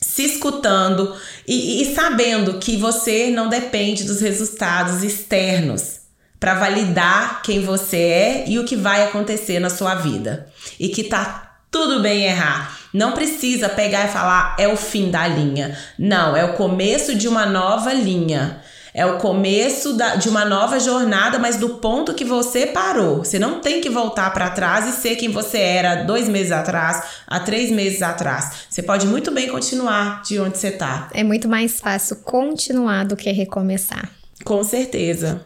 se 0.00 0.24
escutando 0.24 1.14
e, 1.46 1.82
e 1.82 1.94
sabendo 1.94 2.58
que 2.58 2.76
você 2.76 3.30
não 3.30 3.48
depende 3.48 4.04
dos 4.04 4.20
resultados 4.20 5.02
externos 5.02 6.02
para 6.38 6.54
validar 6.54 7.40
quem 7.42 7.64
você 7.64 7.96
é 7.96 8.44
e 8.48 8.58
o 8.58 8.64
que 8.64 8.74
vai 8.74 9.04
acontecer 9.04 9.60
na 9.60 9.70
sua 9.70 9.94
vida. 9.94 10.48
E 10.78 10.88
que 10.88 11.04
tá 11.04 11.56
tudo 11.70 12.00
bem 12.00 12.24
errar. 12.24 12.78
Não 12.92 13.12
precisa 13.12 13.68
pegar 13.68 14.04
e 14.04 14.12
falar 14.12 14.56
é 14.58 14.68
o 14.68 14.76
fim 14.76 15.10
da 15.10 15.26
linha. 15.26 15.78
Não, 15.98 16.36
é 16.36 16.44
o 16.44 16.54
começo 16.54 17.14
de 17.14 17.26
uma 17.26 17.46
nova 17.46 17.92
linha. 17.92 18.60
É 18.94 19.06
o 19.06 19.18
começo 19.18 19.94
da, 19.94 20.16
de 20.16 20.28
uma 20.28 20.44
nova 20.44 20.78
jornada, 20.78 21.38
mas 21.38 21.56
do 21.56 21.70
ponto 21.76 22.12
que 22.12 22.24
você 22.24 22.66
parou. 22.66 23.24
Você 23.24 23.38
não 23.38 23.60
tem 23.60 23.80
que 23.80 23.88
voltar 23.88 24.30
para 24.34 24.50
trás 24.50 24.86
e 24.86 24.92
ser 25.00 25.16
quem 25.16 25.30
você 25.30 25.58
era 25.58 26.02
dois 26.04 26.28
meses 26.28 26.52
atrás, 26.52 27.02
há 27.26 27.40
três 27.40 27.70
meses 27.70 28.02
atrás. 28.02 28.66
Você 28.68 28.82
pode 28.82 29.06
muito 29.06 29.30
bem 29.30 29.48
continuar 29.48 30.22
de 30.22 30.38
onde 30.38 30.58
você 30.58 30.68
está. 30.68 31.08
É 31.14 31.24
muito 31.24 31.48
mais 31.48 31.80
fácil 31.80 32.16
continuar 32.16 33.04
do 33.04 33.16
que 33.16 33.30
recomeçar. 33.32 34.10
Com 34.44 34.62
certeza. 34.64 35.40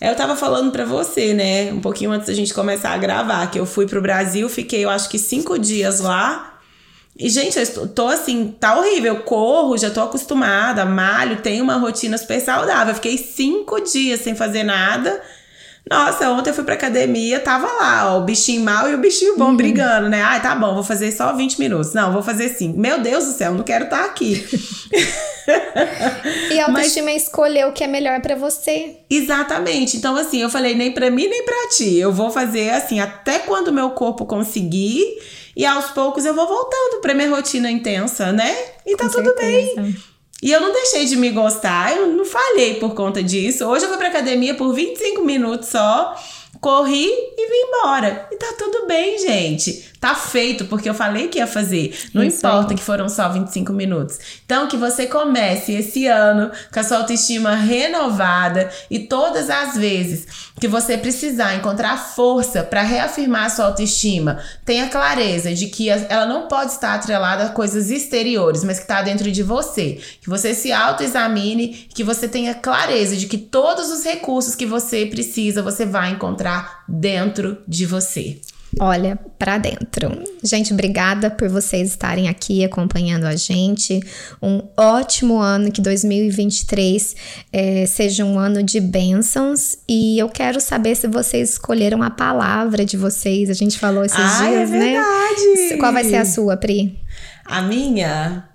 Eu 0.00 0.14
tava 0.16 0.34
falando 0.34 0.72
para 0.72 0.84
você, 0.84 1.34
né, 1.34 1.72
um 1.72 1.80
pouquinho 1.80 2.10
antes 2.10 2.26
da 2.26 2.34
gente 2.34 2.54
começar 2.54 2.90
a 2.90 2.98
gravar, 2.98 3.46
que 3.50 3.60
eu 3.60 3.66
fui 3.66 3.86
pro 3.86 4.00
Brasil, 4.00 4.48
fiquei, 4.48 4.84
eu 4.84 4.90
acho 4.90 5.08
que 5.08 5.18
cinco 5.18 5.58
dias 5.58 6.00
lá. 6.00 6.57
E, 7.18 7.28
gente, 7.28 7.58
eu 7.58 7.88
tô 7.88 8.06
assim, 8.06 8.54
tá 8.60 8.78
horrível. 8.78 9.16
Eu 9.16 9.22
corro, 9.22 9.76
já 9.76 9.90
tô 9.90 10.00
acostumada, 10.00 10.84
malho, 10.84 11.42
tenho 11.42 11.64
uma 11.64 11.76
rotina 11.76 12.16
super 12.16 12.40
saudável. 12.40 12.92
Eu 12.92 12.94
fiquei 12.94 13.18
cinco 13.18 13.80
dias 13.80 14.20
sem 14.20 14.36
fazer 14.36 14.62
nada. 14.62 15.20
Nossa, 15.90 16.30
ontem 16.30 16.50
eu 16.50 16.54
fui 16.54 16.64
pra 16.64 16.74
academia, 16.74 17.40
tava 17.40 17.66
lá, 17.66 18.12
ó, 18.12 18.18
o 18.18 18.24
bichinho 18.24 18.62
mal 18.62 18.90
e 18.90 18.94
o 18.94 18.98
bichinho 18.98 19.38
bom 19.38 19.46
uhum. 19.46 19.56
brigando, 19.56 20.08
né? 20.08 20.20
Ai, 20.20 20.42
tá 20.42 20.54
bom, 20.54 20.74
vou 20.74 20.84
fazer 20.84 21.10
só 21.10 21.32
20 21.32 21.58
minutos. 21.58 21.94
Não, 21.94 22.12
vou 22.12 22.22
fazer 22.22 22.50
5. 22.50 22.78
Meu 22.78 23.00
Deus 23.00 23.24
do 23.24 23.32
céu, 23.32 23.54
não 23.54 23.64
quero 23.64 23.84
estar 23.84 24.00
tá 24.00 24.04
aqui. 24.04 24.46
e 26.52 26.60
a 26.60 26.66
autoestima 26.66 27.06
Mas... 27.06 27.14
é 27.14 27.16
escolher 27.16 27.66
o 27.66 27.72
que 27.72 27.82
é 27.82 27.86
melhor 27.86 28.20
para 28.20 28.36
você. 28.36 28.96
Exatamente. 29.08 29.96
Então, 29.96 30.14
assim, 30.14 30.42
eu 30.42 30.50
falei 30.50 30.74
nem 30.74 30.92
para 30.92 31.10
mim 31.10 31.26
nem 31.26 31.42
para 31.42 31.70
ti. 31.70 31.96
Eu 31.96 32.12
vou 32.12 32.30
fazer 32.30 32.68
assim 32.70 33.00
até 33.00 33.38
quando 33.38 33.72
meu 33.72 33.90
corpo 33.90 34.26
conseguir 34.26 35.02
e 35.58 35.66
aos 35.66 35.86
poucos 35.86 36.24
eu 36.24 36.32
vou 36.34 36.46
voltando 36.46 37.00
pra 37.02 37.12
minha 37.14 37.28
rotina 37.28 37.68
intensa, 37.68 38.32
né? 38.32 38.56
E 38.86 38.96
tá 38.96 39.06
Com 39.06 39.10
tudo 39.10 39.34
certeza. 39.36 39.82
bem. 39.82 39.96
E 40.40 40.52
eu 40.52 40.60
não 40.60 40.72
deixei 40.72 41.04
de 41.04 41.16
me 41.16 41.30
gostar, 41.30 41.96
eu 41.96 42.06
não 42.06 42.24
falhei 42.24 42.74
por 42.74 42.94
conta 42.94 43.20
disso. 43.20 43.66
Hoje 43.66 43.84
eu 43.84 43.88
fui 43.88 43.98
pra 43.98 44.06
academia 44.06 44.54
por 44.54 44.72
25 44.72 45.24
minutos 45.24 45.68
só, 45.68 46.14
corri 46.60 47.08
e 47.08 47.48
vim 47.48 47.68
embora. 47.68 48.28
E 48.30 48.36
tá 48.36 48.54
tudo 48.56 48.86
bem, 48.86 49.18
gente 49.18 49.88
tá 50.00 50.14
feito, 50.14 50.66
porque 50.66 50.88
eu 50.88 50.94
falei 50.94 51.28
que 51.28 51.38
ia 51.38 51.46
fazer. 51.46 51.96
Não 52.14 52.22
Isso 52.22 52.38
importa 52.38 52.74
que 52.74 52.82
foram 52.82 53.08
só 53.08 53.28
25 53.28 53.72
minutos. 53.72 54.18
Então, 54.44 54.68
que 54.68 54.76
você 54.76 55.06
comece 55.06 55.72
esse 55.72 56.06
ano 56.06 56.50
com 56.72 56.80
a 56.80 56.82
sua 56.82 56.98
autoestima 56.98 57.54
renovada 57.54 58.70
e 58.90 59.00
todas 59.00 59.50
as 59.50 59.76
vezes 59.76 60.26
que 60.60 60.68
você 60.68 60.96
precisar 60.96 61.54
encontrar 61.54 61.96
força 61.96 62.62
para 62.62 62.82
reafirmar 62.82 63.46
a 63.46 63.50
sua 63.50 63.66
autoestima, 63.66 64.40
tenha 64.64 64.88
clareza 64.88 65.54
de 65.54 65.66
que 65.66 65.88
ela 65.88 66.26
não 66.26 66.48
pode 66.48 66.72
estar 66.72 66.94
atrelada 66.94 67.44
a 67.44 67.48
coisas 67.50 67.90
exteriores, 67.90 68.64
mas 68.64 68.78
que 68.78 68.84
está 68.84 69.02
dentro 69.02 69.30
de 69.30 69.42
você. 69.42 70.00
Que 70.20 70.28
você 70.28 70.54
se 70.54 70.72
autoexamine, 70.72 71.88
que 71.92 72.04
você 72.04 72.28
tenha 72.28 72.54
clareza 72.54 73.16
de 73.16 73.26
que 73.26 73.38
todos 73.38 73.90
os 73.90 74.04
recursos 74.04 74.54
que 74.54 74.66
você 74.66 75.06
precisa, 75.06 75.62
você 75.62 75.84
vai 75.84 76.10
encontrar 76.10 76.84
dentro 76.88 77.58
de 77.66 77.86
você 77.86 78.40
olha 78.78 79.18
para 79.38 79.58
dentro. 79.58 80.10
Gente, 80.42 80.72
obrigada 80.72 81.30
por 81.30 81.48
vocês 81.48 81.90
estarem 81.90 82.28
aqui 82.28 82.64
acompanhando 82.64 83.24
a 83.24 83.34
gente. 83.36 84.00
Um 84.42 84.62
ótimo 84.76 85.38
ano, 85.38 85.70
que 85.70 85.80
2023 85.80 87.16
é, 87.52 87.86
seja 87.86 88.24
um 88.24 88.38
ano 88.38 88.62
de 88.62 88.80
bênçãos. 88.80 89.78
E 89.88 90.18
eu 90.18 90.28
quero 90.28 90.60
saber 90.60 90.94
se 90.94 91.06
vocês 91.06 91.52
escolheram 91.52 92.02
a 92.02 92.10
palavra 92.10 92.84
de 92.84 92.96
vocês. 92.96 93.48
A 93.48 93.54
gente 93.54 93.78
falou 93.78 94.04
esses 94.04 94.18
Ai, 94.18 94.50
dias, 94.50 94.70
é 94.70 94.78
verdade. 94.78 95.70
né? 95.70 95.76
Qual 95.78 95.92
vai 95.92 96.04
ser 96.04 96.16
a 96.16 96.24
sua, 96.24 96.56
Pri? 96.56 96.98
A 97.44 97.62
minha? 97.62 98.48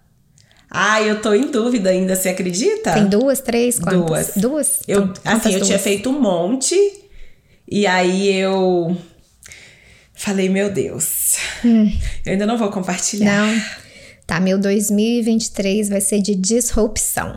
Ah, 0.69 1.01
eu 1.01 1.21
tô 1.21 1.33
em 1.33 1.51
dúvida 1.51 1.91
ainda, 1.91 2.15
você 2.15 2.29
acredita? 2.29 2.93
Tem 2.93 3.07
duas, 3.07 3.39
três, 3.39 3.77
quantas? 3.77 4.05
Duas. 4.07 4.31
Duas? 4.35 4.79
Eu, 4.87 5.03
então, 5.03 5.33
assim, 5.33 5.49
eu 5.49 5.59
duas? 5.59 5.67
tinha 5.67 5.79
feito 5.79 6.09
um 6.09 6.19
monte. 6.19 6.75
E 7.69 7.85
aí 7.85 8.33
eu 8.35 8.97
Falei, 10.23 10.47
meu 10.47 10.69
Deus, 10.69 11.35
hum. 11.65 11.91
eu 12.25 12.31
ainda 12.31 12.45
não 12.45 12.57
vou 12.57 12.69
compartilhar. 12.71 13.45
Não. 13.45 13.61
Tá, 14.25 14.39
meu 14.39 14.57
2023 14.57 15.89
vai 15.89 15.99
ser 15.99 16.21
de 16.21 16.33
disrupção. 16.33 17.35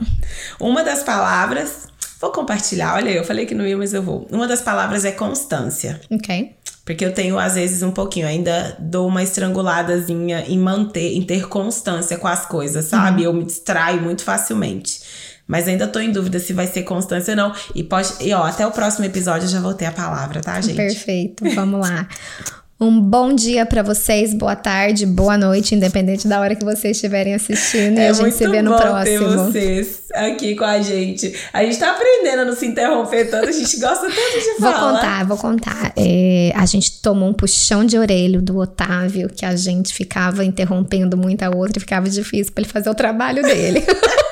Uma 0.60 0.84
das 0.84 1.02
palavras, 1.02 1.88
vou 2.20 2.30
compartilhar, 2.30 2.94
olha, 2.94 3.10
eu 3.10 3.24
falei 3.24 3.44
que 3.44 3.56
não 3.56 3.66
ia, 3.66 3.76
mas 3.76 3.92
eu 3.92 4.04
vou. 4.04 4.28
Uma 4.30 4.46
das 4.46 4.60
palavras 4.60 5.04
é 5.04 5.10
constância. 5.10 6.00
Ok. 6.08 6.54
Porque 6.84 7.04
eu 7.04 7.12
tenho, 7.12 7.36
às 7.40 7.56
vezes, 7.56 7.82
um 7.82 7.90
pouquinho, 7.90 8.28
ainda 8.28 8.76
dou 8.78 9.08
uma 9.08 9.20
estranguladazinha 9.20 10.44
em 10.46 10.56
manter, 10.56 11.16
em 11.16 11.22
ter 11.22 11.48
constância 11.48 12.16
com 12.16 12.28
as 12.28 12.46
coisas, 12.46 12.84
sabe? 12.84 13.22
Uhum. 13.22 13.26
Eu 13.26 13.32
me 13.32 13.44
distraio 13.44 14.00
muito 14.00 14.22
facilmente. 14.22 15.00
Mas 15.44 15.66
ainda 15.66 15.88
tô 15.88 15.98
em 15.98 16.12
dúvida 16.12 16.38
se 16.38 16.52
vai 16.52 16.68
ser 16.68 16.84
constância 16.84 17.32
ou 17.32 17.36
não. 17.36 17.52
E 17.74 17.82
pode. 17.82 18.12
E 18.20 18.32
ó, 18.32 18.44
até 18.44 18.64
o 18.64 18.70
próximo 18.70 19.04
episódio 19.06 19.46
eu 19.46 19.50
já 19.50 19.60
vou 19.60 19.74
ter 19.74 19.86
a 19.86 19.92
palavra, 19.92 20.40
tá, 20.40 20.60
gente? 20.60 20.76
Perfeito. 20.76 21.44
Vamos 21.52 21.80
lá. 21.80 22.08
Um 22.78 23.00
bom 23.00 23.32
dia 23.32 23.64
para 23.64 23.82
vocês, 23.82 24.34
boa 24.34 24.54
tarde, 24.54 25.06
boa 25.06 25.38
noite, 25.38 25.74
independente 25.74 26.28
da 26.28 26.38
hora 26.38 26.54
que 26.54 26.62
vocês 26.62 26.98
estiverem 26.98 27.34
assistindo. 27.34 27.96
É 27.96 28.04
e 28.04 28.08
a 28.08 28.12
gente 28.12 28.34
se 28.34 28.46
vê 28.46 28.60
no 28.60 28.76
próximo. 28.76 29.30
Ter 29.30 29.36
vocês 29.36 30.02
aqui 30.12 30.54
com 30.54 30.64
a 30.64 30.78
gente. 30.82 31.34
A 31.54 31.64
gente 31.64 31.78
tá 31.78 31.92
aprendendo 31.92 32.42
a 32.42 32.44
não 32.44 32.54
se 32.54 32.66
interromper 32.66 33.30
tanto, 33.30 33.48
a 33.48 33.52
gente 33.52 33.76
gosta 33.80 34.06
tanto 34.06 34.14
de 34.14 34.60
falar. 34.60 34.80
Vou 34.80 34.90
contar, 34.92 35.24
vou 35.24 35.36
contar. 35.38 35.92
É, 35.96 36.52
a 36.54 36.66
gente 36.66 37.00
tomou 37.00 37.30
um 37.30 37.32
puxão 37.32 37.82
de 37.82 37.96
orelha 37.96 38.42
do 38.42 38.58
Otávio, 38.58 39.30
que 39.34 39.46
a 39.46 39.56
gente 39.56 39.94
ficava 39.94 40.44
interrompendo 40.44 41.16
muito 41.16 41.44
a 41.44 41.48
outra 41.48 41.78
e 41.78 41.80
ficava 41.80 42.10
difícil 42.10 42.52
para 42.52 42.62
ele 42.62 42.70
fazer 42.70 42.90
o 42.90 42.94
trabalho 42.94 43.42
dele. 43.42 43.82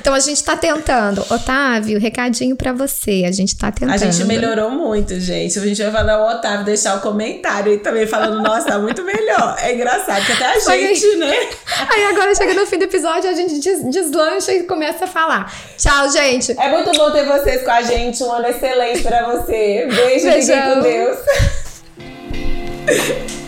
Então 0.00 0.14
a 0.14 0.20
gente 0.20 0.42
tá 0.42 0.56
tentando. 0.56 1.24
Otávio, 1.30 1.98
recadinho 1.98 2.56
para 2.56 2.72
você. 2.72 3.24
A 3.26 3.32
gente 3.32 3.56
tá 3.56 3.70
tentando. 3.70 3.94
A 3.94 3.96
gente 3.96 4.24
melhorou 4.24 4.70
muito, 4.70 5.18
gente. 5.20 5.58
A 5.58 5.62
gente 5.62 5.82
vai 5.82 5.92
falar 5.92 6.20
o 6.20 6.36
Otávio 6.36 6.64
deixar 6.64 6.96
o 6.96 7.00
comentário 7.00 7.72
aí 7.72 7.78
também 7.78 8.06
falando, 8.06 8.42
nossa, 8.42 8.66
tá 8.68 8.78
muito 8.78 9.02
melhor. 9.04 9.56
É 9.60 9.74
engraçado 9.74 10.24
que 10.24 10.32
até 10.32 10.46
a 10.46 10.58
gente, 10.58 11.04
aí, 11.04 11.16
né? 11.16 11.32
Aí 11.92 12.04
agora 12.04 12.34
chega 12.34 12.54
no 12.54 12.66
fim 12.66 12.78
do 12.78 12.84
episódio, 12.84 13.28
a 13.28 13.34
gente 13.34 13.58
des 13.58 13.84
deslancha 13.90 14.52
e 14.52 14.62
começa 14.64 15.04
a 15.04 15.08
falar. 15.08 15.52
Tchau, 15.76 16.10
gente. 16.10 16.52
É 16.58 16.70
muito 16.70 16.92
bom 16.92 17.10
ter 17.10 17.24
vocês 17.24 17.62
com 17.62 17.70
a 17.70 17.82
gente. 17.82 18.22
Um 18.22 18.30
ano 18.32 18.46
excelente 18.46 19.02
para 19.02 19.26
você. 19.32 19.88
Beijo, 19.92 20.26
Beijão. 20.26 20.56
fiquem 20.56 20.74
com 20.74 20.80
Deus. 20.82 21.18